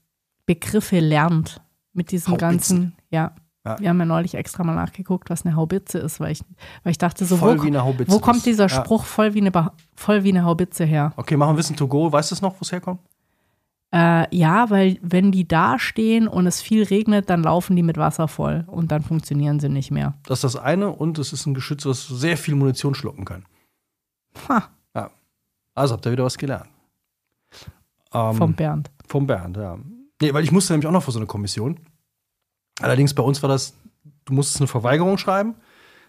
[0.98, 1.62] ähm, lernt.
[1.96, 3.36] Mit diesem ganzen, ja.
[3.66, 3.80] Ja.
[3.80, 6.42] Wir haben ja neulich extra mal nachgeguckt, was eine Haubitze ist, weil ich,
[6.84, 9.08] weil ich dachte so, voll wo, wo kommt dieser Spruch ja.
[9.08, 11.14] voll, wie eine, voll wie eine Haubitze her?
[11.16, 12.12] Okay, machen wir Wissen to go.
[12.12, 13.00] Weißt du es noch, wo es herkommt?
[13.94, 17.98] Äh, ja, weil wenn die da stehen und es viel regnet, dann laufen die mit
[17.98, 20.16] Wasser voll und dann funktionieren sie nicht mehr.
[20.24, 23.46] Das ist das eine und es ist ein Geschütz, was sehr viel Munition schlucken kann.
[24.50, 24.70] Ha.
[24.96, 25.12] Ja.
[25.76, 26.70] Also habt ihr wieder was gelernt.
[28.12, 28.90] Ähm, vom Bernd.
[29.08, 29.78] Vom Bernd, ja.
[30.20, 31.80] Nee, weil ich musste nämlich auch noch vor so eine Kommission.
[32.82, 33.76] Allerdings bei uns war das,
[34.26, 35.54] du musstest eine Verweigerung schreiben.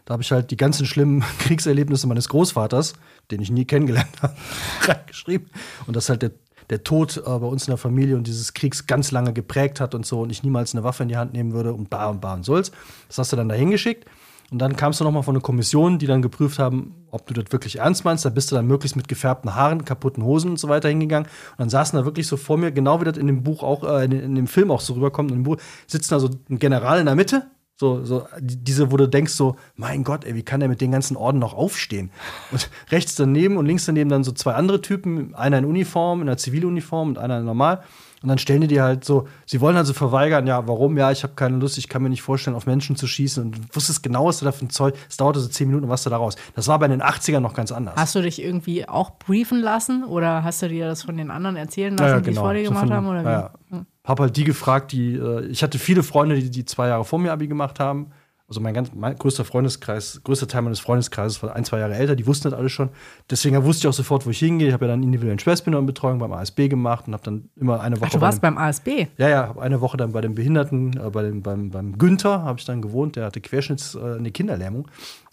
[0.06, 2.94] Da habe ich halt die ganzen schlimmen Kriegserlebnisse meines Großvaters,
[3.30, 4.34] den ich nie kennengelernt habe,
[4.82, 5.50] reingeschrieben.
[5.86, 6.32] Und das ist halt der
[6.70, 9.94] der Tod äh, bei uns in der Familie und dieses Kriegs ganz lange geprägt hat
[9.94, 12.20] und so und ich niemals eine Waffe in die Hand nehmen würde und bar und
[12.20, 12.72] bar und soll's.
[13.08, 14.06] Das hast du dann da hingeschickt.
[14.50, 17.50] Und dann kamst du nochmal von einer Kommission, die dann geprüft haben, ob du das
[17.50, 18.24] wirklich ernst meinst.
[18.24, 21.28] Da bist du dann möglichst mit gefärbten Haaren, kaputten Hosen und so weiter hingegangen.
[21.52, 23.82] Und dann saßen da wirklich so vor mir, genau wie das in dem Buch auch,
[23.82, 25.30] äh, in, in, dem Film auch so rüberkommt.
[25.30, 25.56] In dem Buch
[25.86, 27.46] sitzt da so ein General in der Mitte,
[27.84, 30.90] so, so, diese, wo du denkst, so, mein Gott, ey, wie kann der mit den
[30.90, 32.10] ganzen Orden noch aufstehen?
[32.50, 36.28] Und rechts daneben und links daneben dann so zwei andere Typen, einer in Uniform, in
[36.28, 37.82] einer Ziviluniform und einer normal.
[38.24, 40.96] Und dann stellen die dir halt so, sie wollen also verweigern, ja, warum?
[40.96, 43.44] Ja, ich habe keine Lust, ich kann mir nicht vorstellen, auf Menschen zu schießen.
[43.44, 45.90] Und du wusstest genau, was du da für ein Zeug, es dauerte so zehn Minuten,
[45.90, 46.36] was du da raus.
[46.56, 47.96] Das war bei den 80ern noch ganz anders.
[47.96, 51.56] Hast du dich irgendwie auch briefen lassen oder hast du dir das von den anderen
[51.56, 52.24] erzählen lassen, ja, ja, genau.
[52.24, 53.06] die es vor dir gemacht so von, haben?
[53.08, 53.78] Oder ja, wie?
[53.78, 53.86] Hm.
[54.04, 57.18] Hab halt die gefragt, die, äh, ich hatte viele Freunde, die, die zwei Jahre vor
[57.18, 58.12] mir Abi gemacht haben
[58.46, 62.14] also mein, ganz, mein größter Freundeskreis, größter Teil meines Freundeskreises war ein, zwei Jahre älter,
[62.14, 62.90] die wussten das alles schon.
[63.30, 64.68] Deswegen wusste ich auch sofort, wo ich hingehe.
[64.68, 68.08] Ich habe ja dann individuellen Schwerstbehindertenbetreuung beim ASB gemacht und habe dann immer eine Woche.
[68.08, 69.06] Ach, du warst beim, beim ASB?
[69.16, 72.42] Ja, ja, habe eine Woche dann bei den Behinderten, äh, bei dem, beim, beim Günther
[72.42, 74.88] habe ich dann gewohnt, der hatte Querschnitts, äh, eine Kinderlähmung.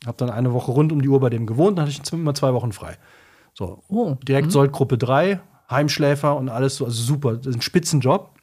[0.06, 2.34] Habe dann eine Woche rund um die Uhr bei dem gewohnt, dann hatte ich immer
[2.34, 2.98] zwei Wochen frei.
[3.54, 4.16] So, oh.
[4.26, 4.52] direkt mhm.
[4.52, 5.42] Sold Gruppe 3,
[5.72, 8.36] Heimschläfer und alles so, also super, das ist ein Spitzenjob.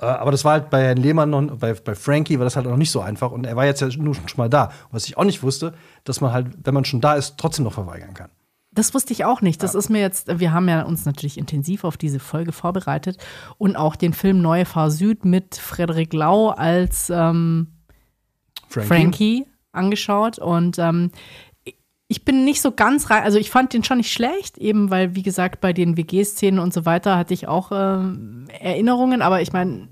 [0.00, 2.66] Äh, aber das war halt bei Herrn Lehmann noch, bei, bei Frankie war das halt
[2.66, 3.30] noch nicht so einfach.
[3.30, 4.70] Und er war jetzt ja nur schon mal da.
[4.90, 5.74] Was ich auch nicht wusste,
[6.04, 8.30] dass man halt, wenn man schon da ist, trotzdem noch verweigern kann.
[8.72, 9.62] Das wusste ich auch nicht.
[9.62, 9.78] Das ja.
[9.78, 13.16] ist mir jetzt, wir haben ja uns natürlich intensiv auf diese Folge vorbereitet
[13.56, 17.68] und auch den Film Neue Fahr Süd mit Frederik Lau als ähm,
[18.68, 18.86] Frankie.
[18.86, 19.46] Frankie.
[19.72, 20.38] angeschaut.
[20.38, 21.10] Und ähm,
[22.08, 25.14] ich bin nicht so ganz rein, also ich fand den schon nicht schlecht, eben weil,
[25.16, 27.98] wie gesagt, bei den WG-Szenen und so weiter hatte ich auch äh,
[28.60, 29.88] Erinnerungen, aber ich meine,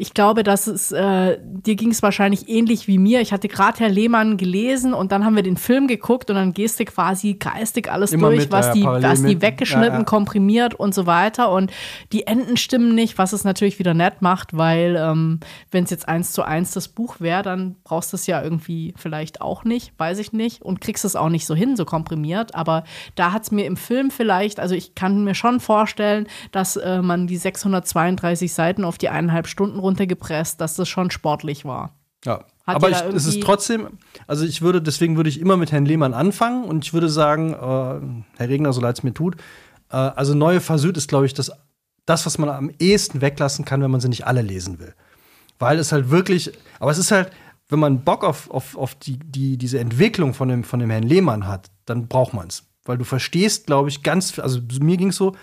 [0.00, 3.20] ich glaube, dass es, äh, dir ging es wahrscheinlich ähnlich wie mir.
[3.20, 6.54] Ich hatte gerade Herr Lehmann gelesen und dann haben wir den Film geguckt und dann
[6.54, 9.98] gehst du quasi geistig alles Immer durch, mit, was, ja, die, was die weggeschnitten, ja,
[9.98, 10.04] ja.
[10.04, 11.50] komprimiert und so weiter.
[11.50, 11.72] Und
[12.12, 15.40] die Enden stimmen nicht, was es natürlich wieder nett macht, weil ähm,
[15.72, 18.94] wenn es jetzt eins zu eins das Buch wäre, dann brauchst du es ja irgendwie
[18.96, 22.54] vielleicht auch nicht, weiß ich nicht, und kriegst es auch nicht so hin, so komprimiert.
[22.54, 22.84] Aber
[23.16, 27.02] da hat es mir im Film vielleicht, also ich kann mir schon vorstellen, dass äh,
[27.02, 31.98] man die 632 Seiten auf die eineinhalb Stunden runtergepresst, dass das schon sportlich war.
[32.24, 32.44] Ja.
[32.66, 33.88] Hat aber ich, es ist trotzdem,
[34.26, 37.54] also ich würde, deswegen würde ich immer mit Herrn Lehmann anfangen und ich würde sagen,
[37.54, 37.56] äh,
[38.36, 39.36] Herr Regner, so leid es mir tut,
[39.90, 41.50] äh, also Neue Versüd ist, glaube ich, das,
[42.04, 44.94] das, was man am ehesten weglassen kann, wenn man sie nicht alle lesen will.
[45.58, 47.30] Weil es halt wirklich, aber es ist halt,
[47.68, 51.02] wenn man Bock auf, auf, auf die, die, diese Entwicklung von dem, von dem Herrn
[51.02, 52.64] Lehmann hat, dann braucht man es.
[52.84, 55.34] Weil du verstehst, glaube ich, ganz, also mir ging es so,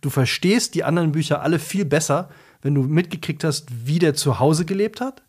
[0.00, 2.28] du verstehst die anderen Bücher alle viel besser,
[2.62, 5.22] wenn du mitgekriegt hast, wie der zu Hause gelebt hat,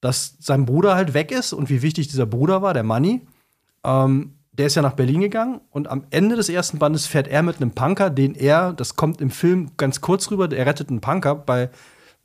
[0.00, 3.22] dass sein Bruder halt weg ist und wie wichtig dieser Bruder war, der Manny.
[3.84, 7.42] Ähm, der ist ja nach Berlin gegangen und am Ende des ersten Bandes fährt er
[7.42, 11.02] mit einem Punker, den er, das kommt im Film ganz kurz rüber, er rettet einen
[11.02, 11.68] Punker bei,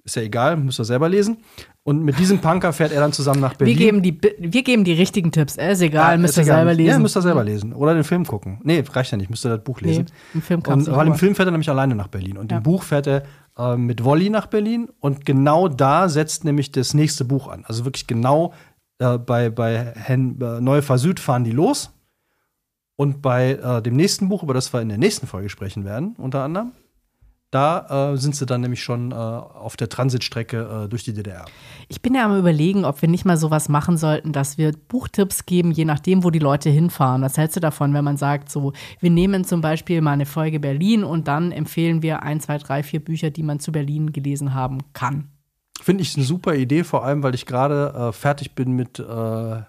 [0.03, 1.37] ist ja egal, müsst ihr selber lesen.
[1.83, 3.77] Und mit diesem Punker fährt er dann zusammen nach Berlin.
[3.77, 5.57] Wir geben die, wir geben die richtigen Tipps.
[5.57, 6.89] Äh, ist egal, ja, müsst ihr selber lesen.
[6.89, 7.73] Ja, müsst ihr selber lesen.
[7.73, 8.59] Oder den Film gucken.
[8.63, 10.05] Nee, reicht ja nicht, müsst ihr das Buch lesen.
[10.05, 12.37] Nee, im Film und, Weil im Film fährt er nämlich alleine nach Berlin.
[12.37, 12.57] Und ja.
[12.57, 13.23] im Buch fährt er
[13.57, 17.65] äh, mit Wolli nach Berlin und genau da setzt nämlich das nächste Buch an.
[17.65, 18.53] Also wirklich genau
[18.99, 21.91] äh, bei, bei Hen äh, Neue Süd fahren die los.
[22.95, 26.15] Und bei äh, dem nächsten Buch, über das wir in der nächsten Folge sprechen werden,
[26.17, 26.73] unter anderem,
[27.51, 31.45] da äh, sind sie dann nämlich schon äh, auf der Transitstrecke äh, durch die DDR.
[31.89, 35.45] Ich bin ja am überlegen, ob wir nicht mal sowas machen sollten, dass wir Buchtipps
[35.45, 37.21] geben, je nachdem, wo die Leute hinfahren.
[37.21, 38.71] Was hältst du davon, wenn man sagt, so,
[39.01, 42.83] wir nehmen zum Beispiel mal eine Folge Berlin und dann empfehlen wir ein, zwei, drei,
[42.83, 45.27] vier Bücher, die man zu Berlin gelesen haben kann?
[45.81, 49.61] Finde ich eine super Idee, vor allem, weil ich gerade äh, fertig bin mit äh,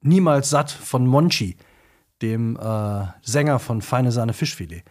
[0.00, 1.56] Niemals satt von Monchi,
[2.20, 4.82] dem äh, Sänger von Feine Sahne Fischfilet.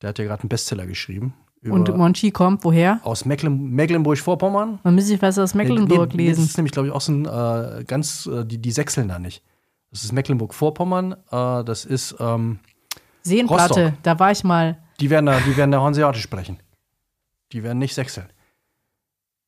[0.00, 1.34] Der hat ja gerade einen Bestseller geschrieben.
[1.64, 3.00] Und Monchi kommt woher?
[3.04, 4.80] Aus Mecklen Mecklenburg-Vorpommern.
[4.82, 6.42] Man müsste sich was aus Mecklenburg nee, lesen.
[6.42, 9.18] Das ist nämlich, glaube ich, auch so ein äh, ganz, äh, die, die sechseln da
[9.18, 9.44] nicht.
[9.90, 11.12] Das ist Mecklenburg-Vorpommern.
[11.12, 12.58] Äh, das ist ähm,
[13.22, 14.02] Seenplatte, Rostock.
[14.02, 14.78] da war ich mal.
[14.98, 16.58] Die werden da, die werden da Hanseatisch sprechen.
[17.52, 18.26] Die werden nicht sechseln.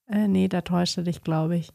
[0.06, 1.70] Äh, nee, da täuschte dich, glaube ich.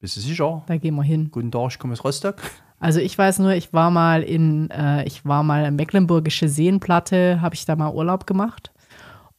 [0.00, 0.64] Bist du sicher?
[0.66, 1.28] Da gehen wir hin.
[1.30, 2.36] Guten Tag, ich komme aus Rostock.
[2.80, 7.40] Also ich weiß nur, ich war mal in, äh, ich war mal in Mecklenburgische Seenplatte,
[7.40, 8.72] habe ich da mal Urlaub gemacht.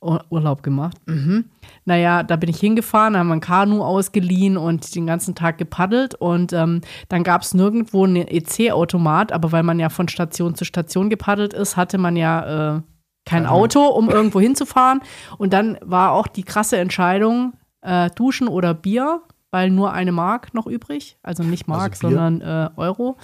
[0.03, 0.97] Ur Urlaub gemacht.
[1.05, 1.45] Mhm.
[1.85, 6.15] Naja, da bin ich hingefahren, haben ein Kanu ausgeliehen und den ganzen Tag gepaddelt.
[6.15, 10.65] Und ähm, dann gab es nirgendwo einen EC-Automat, aber weil man ja von Station zu
[10.65, 12.81] Station gepaddelt ist, hatte man ja äh,
[13.25, 15.01] kein Auto, um irgendwo hinzufahren.
[15.37, 20.53] Und dann war auch die krasse Entscheidung, äh, Duschen oder Bier, weil nur eine Mark
[20.53, 21.17] noch übrig.
[21.23, 23.17] Also nicht Mark, Also sondern äh, Euro.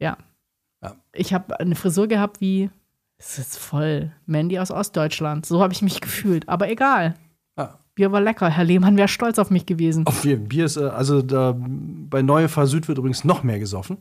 [0.00, 0.16] Ja.
[0.82, 0.94] Ja.
[1.12, 2.70] Ich habe eine Frisur gehabt wie,
[3.18, 5.46] es ist voll, Mandy aus Ostdeutschland.
[5.46, 6.48] So habe ich mich gefühlt.
[6.48, 7.14] Aber egal.
[7.56, 7.78] Ja.
[7.94, 8.48] Bier war lecker.
[8.48, 10.06] Herr Lehmann wäre stolz auf mich gewesen.
[10.06, 13.58] Auf jeden Bier ist, äh, also da, bei Neue Fahr Süd wird übrigens noch mehr
[13.58, 13.98] gesoffen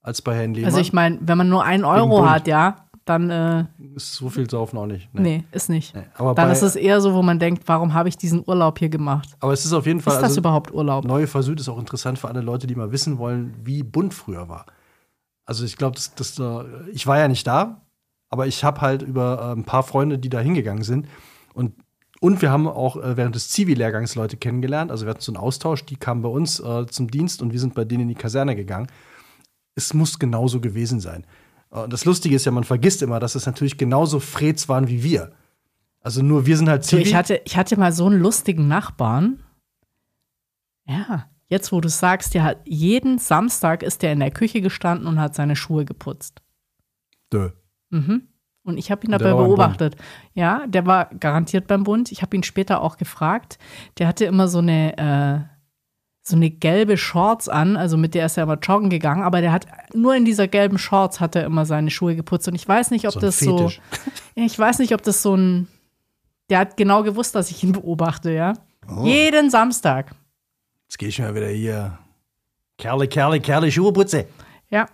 [0.00, 0.70] als bei Herrn Lehmann.
[0.70, 3.64] Also ich meine, wenn man nur einen Euro hat, ja, dann äh,
[3.94, 5.08] ist so viel saufen auch nicht.
[5.12, 5.44] nee.
[5.50, 5.94] ist nicht.
[5.94, 6.02] Nee.
[6.14, 8.78] Aber, Dann bei, ist es eher so, wo man denkt, warum habe ich diesen Urlaub
[8.78, 9.30] hier gemacht?
[9.40, 10.14] aber es ist auf jeden Fall.
[10.14, 11.04] Ist das also, überhaupt Urlaub?
[11.04, 14.48] Neue Süd ist auch interessant für alle Leute, die mal wissen wollen, wie bunt früher
[14.48, 14.66] war.
[15.44, 17.80] Also ich glaube, das, das, äh, ich war ja nicht da,
[18.32, 21.06] aber ich habe halt über äh, ein paar Freunde, die da hingegangen sind.
[21.52, 21.74] Und,
[22.18, 24.90] und wir haben auch äh, während des Zivi-Lehrgangs Leute kennengelernt.
[24.90, 27.60] Also wir hatten so einen Austausch, die kamen bei uns äh, zum Dienst und wir
[27.60, 28.86] sind bei denen in die Kaserne gegangen.
[29.74, 31.26] Es muss genauso gewesen sein.
[31.68, 35.02] Und das Lustige ist ja, man vergisst immer, dass es natürlich genauso Freds waren wie
[35.02, 35.32] wir.
[36.00, 37.02] Also nur wir sind halt Zivi.
[37.02, 39.42] ich, hatte, ich hatte mal so einen lustigen Nachbarn.
[40.86, 45.06] Ja, jetzt wo du sagst, der hat jeden Samstag ist der in der Küche gestanden
[45.06, 46.40] und hat seine Schuhe geputzt.
[47.30, 47.50] Dö.
[47.92, 48.22] Mhm.
[48.64, 49.96] Und ich habe ihn dabei beobachtet.
[50.34, 52.12] Ja, der war garantiert beim Bund.
[52.12, 53.58] Ich habe ihn später auch gefragt.
[53.98, 55.52] Der hatte immer so eine, äh,
[56.22, 59.50] so eine gelbe Shorts an, also mit der ist er immer joggen gegangen, aber der
[59.50, 62.46] hat nur in dieser gelben Shorts hat er immer seine Schuhe geputzt.
[62.46, 63.58] Und ich weiß nicht, ob So das so.
[63.58, 63.80] Fetisch.
[64.34, 65.68] Ich weiß nicht, ob das so ein.
[66.48, 68.54] Der hat genau gewusst, dass ich ihn beobachte, ja.
[68.88, 69.04] Oh.
[69.04, 70.12] Jeden Samstag.
[70.88, 71.98] Jetzt gehe ich mal wieder hier.
[72.78, 74.26] Kerle, Kerle, Kerle, Schuhe putze.
[74.70, 74.86] Ja.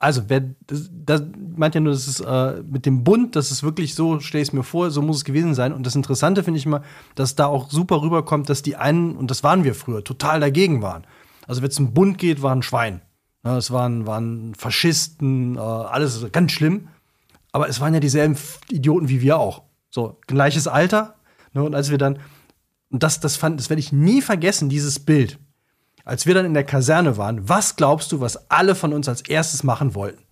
[0.00, 1.22] Also, wer, das, das
[1.56, 4.48] meint ja nur, dass es äh, mit dem Bund, das ist wirklich so, stelle ich
[4.48, 5.72] es mir vor, so muss es gewesen sein.
[5.72, 6.82] Und das Interessante finde ich immer,
[7.16, 10.82] dass da auch super rüberkommt, dass die einen, und das waren wir früher, total dagegen
[10.82, 11.04] waren.
[11.48, 13.00] Also, wenn es zum Bund geht, waren Schwein.
[13.44, 16.88] Ja, es waren, waren Faschisten, äh, alles ganz schlimm.
[17.50, 18.36] Aber es waren ja dieselben
[18.70, 19.62] Idioten wie wir auch.
[19.90, 21.16] So, gleiches Alter.
[21.54, 22.18] Ne, und als wir dann,
[22.90, 25.38] und das, das fand, das werde ich nie vergessen, dieses Bild.
[26.08, 29.20] Als wir dann in der Kaserne waren, was glaubst du, was alle von uns als
[29.20, 30.22] erstes machen wollten?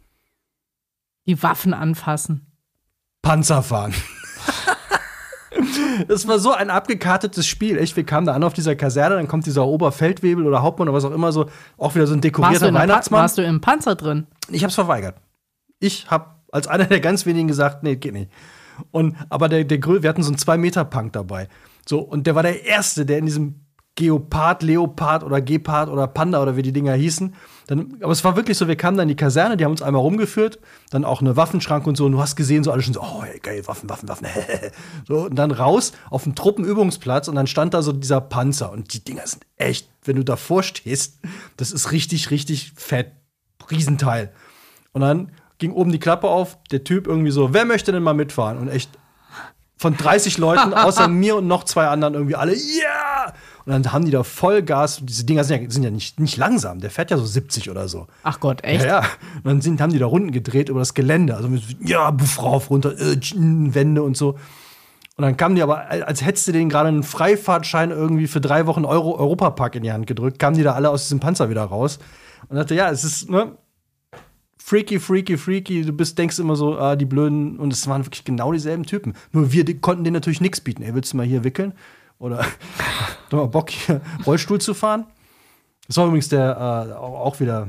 [1.26, 2.46] Die Waffen anfassen.
[3.22, 3.94] Panzer fahren.
[6.08, 7.78] Das war so ein abgekartetes Spiel.
[7.78, 10.96] Echt, wir kamen da an auf dieser Kaserne, dann kommt dieser Oberfeldwebel oder Hauptmann oder
[10.98, 11.48] was auch immer so,
[11.78, 13.20] auch wieder so ein Warst dekorierter in der pa Weihnachtsmann.
[13.22, 14.26] warst du im Panzer drin?
[14.50, 15.16] Ich hab's verweigert.
[15.80, 18.30] Ich hab als einer der ganz wenigen gesagt, nee, geht nicht.
[18.90, 21.48] Und, aber der, der Grö, wir hatten so einen 2-Meter-Punk dabei.
[21.88, 23.65] So, und der war der Erste, der in diesem
[23.96, 27.34] Geopard, Leopard oder Gepard oder Panda oder wie die Dinger hießen.
[27.66, 29.82] Dann, aber es war wirklich so, wir kamen dann in die Kaserne, die haben uns
[29.82, 32.04] einmal rumgeführt, dann auch eine Waffenschrank und so.
[32.04, 34.28] Und du hast gesehen, so alle schon so, oh, geil, Waffen, Waffen, Waffen.
[35.08, 38.70] so, und dann raus auf den Truppenübungsplatz und dann stand da so dieser Panzer.
[38.70, 41.18] Und die Dinger sind echt, wenn du davor stehst,
[41.56, 43.12] das ist richtig, richtig fett.
[43.70, 44.32] Riesenteil.
[44.92, 48.14] Und dann ging oben die Klappe auf, der Typ irgendwie so, wer möchte denn mal
[48.14, 48.58] mitfahren?
[48.58, 48.90] Und echt
[49.76, 53.32] von 30 Leuten, außer mir und noch zwei anderen, irgendwie alle, ja!
[53.66, 56.78] Und dann haben die da Vollgas, diese Dinger sind ja, sind ja nicht, nicht langsam,
[56.78, 58.06] der fährt ja so 70 oder so.
[58.22, 58.84] Ach Gott, echt?
[58.84, 59.06] Ja, ja.
[59.38, 61.36] Und dann sind, haben die da Runden gedreht über das Gelände.
[61.36, 61.50] Also
[61.80, 64.36] ja, buff rauf, runter, äh, Wände und so.
[65.16, 68.66] Und dann kamen die aber, als hättest du denen gerade einen Freifahrtschein irgendwie für drei
[68.66, 71.64] Wochen Euro Europapark in die Hand gedrückt, kamen die da alle aus diesem Panzer wieder
[71.64, 71.98] raus.
[72.48, 73.56] Und dachte, ja, es ist, ne,
[74.58, 75.82] freaky, freaky, freaky.
[75.82, 79.14] Du bist, denkst immer so, ah, die blöden, und es waren wirklich genau dieselben Typen.
[79.32, 80.82] Nur wir konnten denen natürlich nichts bieten.
[80.82, 81.72] Ey, willst du mal hier wickeln?
[82.18, 82.44] Oder
[83.30, 85.06] du mal Bock, hier Rollstuhl zu fahren?
[85.86, 87.68] Das war übrigens der äh, auch wieder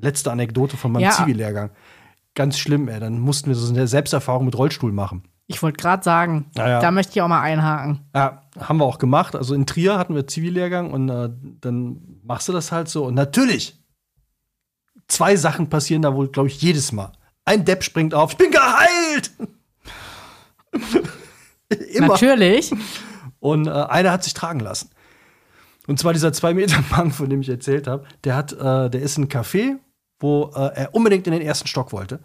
[0.00, 1.10] letzte Anekdote von meinem Ja.
[1.10, 1.70] Zivi-Lehrgang.
[2.34, 3.00] Ganz schlimm, ey.
[3.00, 5.24] Dann mussten wir so eine Selbsterfahrung mit Rollstuhl machen.
[5.46, 6.80] Ich wollte gerade sagen, Ja, ja.
[6.80, 8.00] da möchte ich auch mal einhaken.
[8.14, 9.36] Ja, haben wir auch gemacht.
[9.36, 11.28] Also in Trier hatten wir Zivi-Lehrgang und äh,
[11.60, 13.04] dann machst du das halt so.
[13.04, 13.78] Und natürlich,
[15.06, 17.12] zwei Sachen passieren da wohl, glaube ich, jedes Mal.
[17.44, 19.32] Ein Depp springt auf, ich bin geheilt!
[21.94, 22.08] Immer.
[22.08, 22.72] Natürlich.
[23.44, 24.88] Und äh, einer hat sich tragen lassen.
[25.86, 29.02] Und zwar dieser zwei Meter Mann, von dem ich erzählt habe, der hat, äh, der
[29.02, 29.76] ist in einem Café,
[30.18, 32.20] wo äh, er unbedingt in den ersten Stock wollte.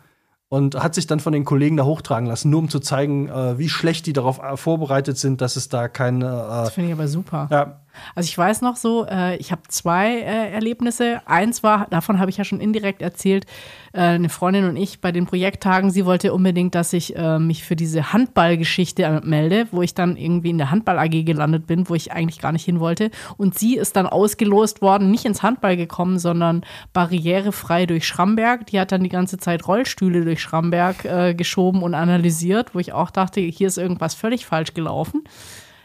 [0.48, 3.60] Und hat sich dann von den Kollegen da hochtragen lassen, nur um zu zeigen, äh,
[3.60, 6.26] wie schlecht die darauf äh, vorbereitet sind, dass es da keine.
[6.26, 7.50] Das finde ich aber super.
[7.52, 7.82] Äh, ja,
[8.16, 11.22] Also ich weiß noch so, äh, ich habe zwei äh, Erlebnisse.
[11.26, 13.46] Eins war, davon habe ich ja schon indirekt erzählt,
[13.94, 17.64] äh, eine Freundin und ich bei den Projekttagen, sie wollte unbedingt, dass ich äh, mich
[17.64, 21.90] für diese Handballgeschichte äh, melde, wo ich dann irgendwie in der Handball AG gelandet bin,
[21.90, 23.12] wo ich eigentlich gar nicht hin wollte.
[23.38, 26.64] Und sie ist dann ausgelost worden, nicht ins Handball gekommen, sondern
[26.94, 28.66] barrierefrei durch Schramberg.
[28.68, 32.94] Die hat dann die ganze Zeit Rollstühle durch Schramberg äh, geschoben und analysiert, wo ich
[32.94, 35.24] auch dachte, hier ist irgendwas völlig falsch gelaufen.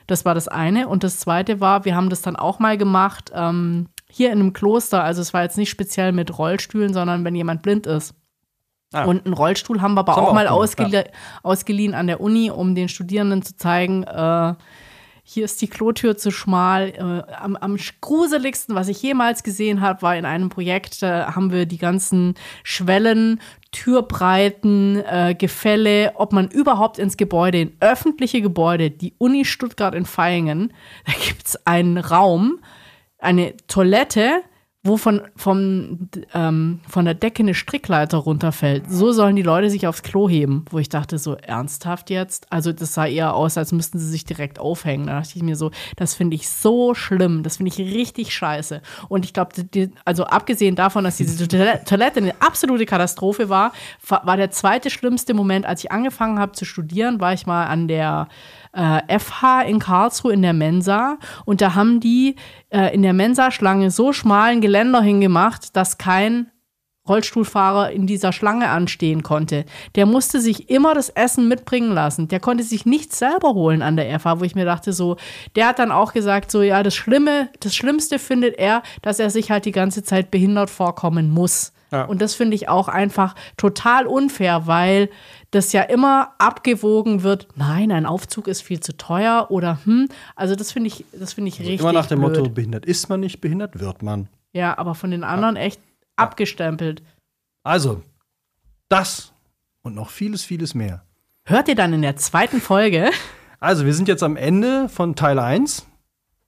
[0.06, 0.88] Das war das eine.
[0.88, 4.52] Und das zweite war, wir haben das dann auch mal gemacht, ähm, hier in einem
[4.52, 5.02] Kloster.
[5.02, 8.14] Also es war jetzt nicht speziell mit Rollstühlen, sondern wenn jemand blind ist.
[8.92, 9.04] Ah.
[9.04, 11.04] Und einen Rollstuhl haben wir aber auch wir mal auch gemacht, ausgelie
[11.42, 14.54] ausgeliehen an der Uni, um den Studierenden zu zeigen, äh,
[15.26, 16.90] hier ist die Klotür zu schmal.
[16.90, 21.50] Äh, am, am gruseligsten, was ich jemals gesehen habe, war in einem Projekt, da haben
[21.50, 23.40] wir die ganzen Schwellen,
[23.72, 30.06] Türbreiten, äh, Gefälle, ob man überhaupt ins Gebäude, in öffentliche Gebäude, die Uni Stuttgart in
[30.06, 30.74] Vaihingen,
[31.06, 32.60] da gibt es einen Raum,
[33.18, 34.42] eine Toilette,
[34.84, 38.84] wo von, vom, ähm, von der Decke eine Strickleiter runterfällt.
[38.90, 40.66] So sollen die Leute sich aufs Klo heben.
[40.70, 42.46] Wo ich dachte, so ernsthaft jetzt?
[42.52, 45.06] Also, das sah eher aus, als müssten sie sich direkt aufhängen.
[45.06, 47.42] Da dachte ich mir so, das finde ich so schlimm.
[47.42, 48.82] Das finde ich richtig scheiße.
[49.08, 49.52] Und ich glaube,
[50.04, 53.72] also abgesehen davon, dass diese Toilette Toilette eine absolute Katastrophe war,
[54.06, 57.88] war der zweite schlimmste Moment, als ich angefangen habe zu studieren, war ich mal an
[57.88, 58.28] der
[58.74, 62.36] äh, FH in Karlsruhe in der Mensa und da haben die
[62.70, 66.50] äh, in der Mensaschlange so schmalen Geländer hingemacht, dass kein
[67.06, 69.66] Rollstuhlfahrer in dieser Schlange anstehen konnte.
[69.94, 72.28] Der musste sich immer das Essen mitbringen lassen.
[72.28, 75.16] Der konnte sich nichts selber holen an der FH, wo ich mir dachte, so,
[75.54, 79.28] der hat dann auch gesagt, so, ja, das Schlimme, das Schlimmste findet er, dass er
[79.28, 81.72] sich halt die ganze Zeit behindert vorkommen muss.
[81.94, 82.04] Ja.
[82.06, 85.10] Und das finde ich auch einfach total unfair, weil
[85.52, 90.56] das ja immer abgewogen wird, nein, ein Aufzug ist viel zu teuer oder hm, also
[90.56, 92.38] das finde ich, das finde ich richtig immer nach dem blöd.
[92.38, 94.28] Motto: behindert ist man nicht, behindert wird man.
[94.52, 95.80] Ja, aber von den anderen echt
[96.16, 97.02] abgestempelt.
[97.62, 98.02] Also,
[98.88, 99.32] das
[99.82, 101.04] und noch vieles, vieles mehr.
[101.44, 103.10] Hört ihr dann in der zweiten Folge?
[103.60, 105.86] Also, wir sind jetzt am Ende von Teil 1.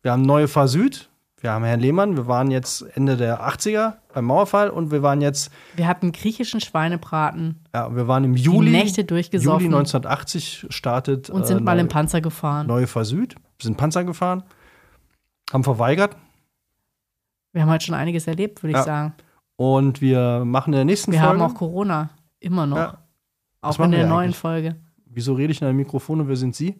[0.02, 1.08] Wir haben neue Fahr Süd.
[1.40, 2.16] Wir haben Herrn Lehmann.
[2.16, 6.60] Wir waren jetzt Ende der 80er beim Mauerfall und wir waren jetzt, Wir hatten griechischen
[6.60, 8.70] Schweinebraten ja, wir waren im Juli.
[8.70, 9.66] Nächte durchgesoffen.
[9.66, 11.28] Juli 1980 startet.
[11.28, 12.66] und sind äh, mal neue, im Panzer gefahren.
[12.66, 13.34] Neue Fahr Süd.
[13.34, 14.44] Wir sind Panzer gefahren.
[15.52, 16.16] Haben verweigert.
[17.52, 18.82] Wir haben halt schon einiges erlebt, würde ich Ja.
[18.84, 19.14] sagen.
[19.56, 21.40] Und wir machen in der nächsten Wir Folge.
[21.40, 22.10] haben auch Corona.
[22.40, 22.76] Immer noch.
[22.76, 22.98] Ja.
[23.60, 24.36] Auch in der wir neuen eigentlich?
[24.38, 24.76] Folge.
[25.06, 26.76] Wieso rede ich in einem Mikrofon und wer sind Sie?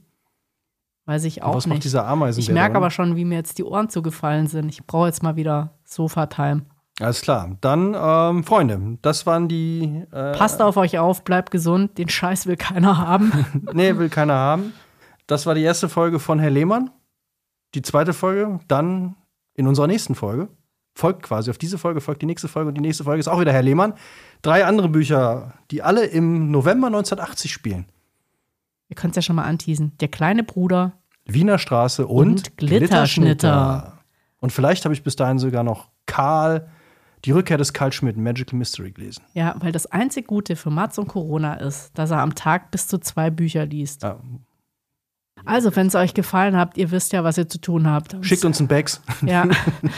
[1.06, 1.84] Weiß ich auch was macht nicht.
[1.84, 2.40] dieser Ameisen?
[2.40, 4.68] Ich merke aber schon, wie mir jetzt die Ohren zugefallen sind.
[4.68, 6.62] Ich brauche jetzt mal wieder Sofa-Time.
[6.98, 7.56] Alles klar.
[7.60, 10.02] Dann, ähm, Freunde, das waren die.
[10.10, 11.96] Äh, Passt auf euch auf, bleibt gesund.
[11.96, 13.32] Den Scheiß will keiner haben.
[13.72, 14.72] nee, will keiner haben.
[15.28, 16.90] Das war die erste Folge von Herr Lehmann.
[17.74, 19.14] Die zweite Folge, dann
[19.54, 20.48] in unserer nächsten Folge.
[20.94, 23.38] Folgt quasi auf diese Folge, folgt die nächste Folge und die nächste Folge ist auch
[23.40, 23.92] wieder Herr Lehmann.
[24.40, 27.86] Drei andere Bücher, die alle im November 1980 spielen.
[28.88, 29.92] Ihr könnt es ja schon mal anteasen.
[30.00, 30.92] Der kleine Bruder.
[31.24, 33.98] Wiener Straße und, Und Glitterschnitter.
[34.38, 36.68] Und vielleicht habe ich bis dahin sogar noch Karl,
[37.24, 39.24] die Rückkehr des Karl Schmidt, Magical Mystery gelesen.
[39.34, 42.86] Ja, weil das einzig Gute für Mats und Corona ist, dass er am Tag bis
[42.86, 44.04] zu zwei Bücher liest.
[44.04, 44.20] Ja.
[45.44, 48.16] Also, wenn es euch gefallen hat, ihr wisst ja, was ihr zu tun habt.
[48.22, 49.02] Schickt uns einen Bags.
[49.24, 49.46] Ja.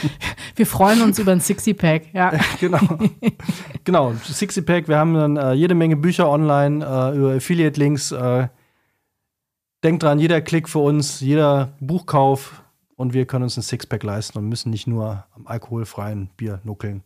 [0.56, 2.12] Wir freuen uns über ein Sixty-Pack.
[2.12, 2.32] Ja.
[2.60, 2.80] genau.
[3.84, 4.88] genau, Sixty Pack.
[4.88, 8.12] Wir haben dann äh, jede Menge Bücher online äh, über Affiliate-Links.
[8.12, 8.48] Äh,
[9.82, 12.62] denkt dran, jeder Klick für uns, jeder Buchkauf
[12.96, 17.02] und wir können uns ein Sixpack leisten und müssen nicht nur am alkoholfreien Bier nuckeln.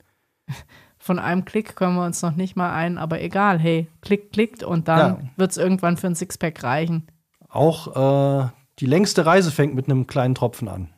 [0.98, 3.58] Von einem Klick können wir uns noch nicht mal ein, aber egal.
[3.58, 5.30] Hey, klickt, klickt und dann Ja.
[5.36, 7.08] wird es irgendwann für ein Sixpack reichen.
[7.48, 8.48] Auch äh,
[8.78, 10.90] die längste Reise fängt mit einem kleinen Tropfen an.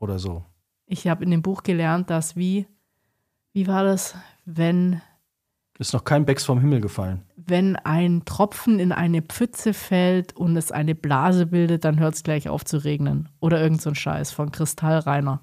[0.00, 0.44] Oder so.
[0.86, 2.66] Ich habe in dem Buch gelernt, dass wie,
[3.52, 5.00] wie war das, wenn
[5.78, 7.22] Ist noch kein Becks vom Himmel gefallen.
[7.46, 12.22] Wenn ein Tropfen in eine Pfütze fällt und es eine Blase bildet, dann hört es
[12.22, 13.28] gleich auf zu regnen.
[13.40, 15.40] Oder irgend so ein Scheiß von Kristall Reiner.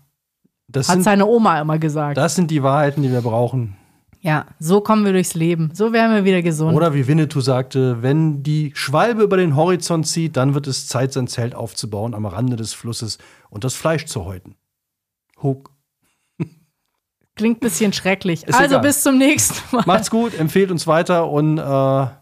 [0.67, 2.17] Das Hat sind, seine Oma immer gesagt.
[2.17, 3.77] das sind die Wahrheiten, die wir brauchen.
[4.19, 5.69] Ja, so kommen wir durchs Leben.
[5.73, 6.75] So werden wir wieder gesund.
[6.75, 11.13] Oder wie Winnetou sagte, wenn die Schwalbe über den Horizont zieht, dann wird es Zeit,
[11.13, 13.19] sein Zelt aufzubauen am Rande des Flusses
[13.49, 14.55] und das Fleisch zu häuten.
[15.41, 15.71] Hook.
[17.37, 18.43] Klingt ein bisschen schrecklich.
[18.43, 18.81] Ist also egal.
[18.81, 19.83] bis zum nächsten Mal.
[19.85, 22.21] Macht's gut, empfehlt uns weiter und äh, ja.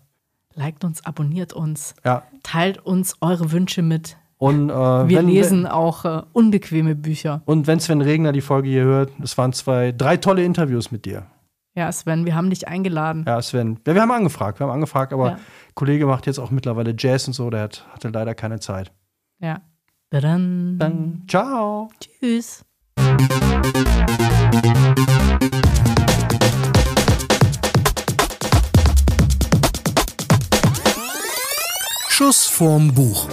[0.54, 1.96] Liked uns, abonniert uns,
[2.44, 4.16] teilt uns eure Wünsche mit.
[4.38, 7.42] Und, äh, Wir wenn, lesen auch äh, unbequeme Bücher.
[7.46, 11.06] Und wenn Sven Regner die Folge hier hört, es waren zwei, drei tolle Interviews mit
[11.06, 11.26] dir.
[11.74, 13.26] Ja, Sven, wir haben dich eingeladen.
[13.28, 13.80] Ja, Sven.
[13.86, 15.40] Ja, wir haben angefragt, wir haben angefragt, aber Ja.
[15.74, 18.94] Kollege macht jetzt auch mittlerweile Jazz und so, der hat, hatte leider keine Zeit.
[19.40, 19.62] Ja.
[20.10, 21.90] Dann ciao.
[22.00, 22.64] Tschüss.
[32.18, 33.28] Schuss vorm Buch.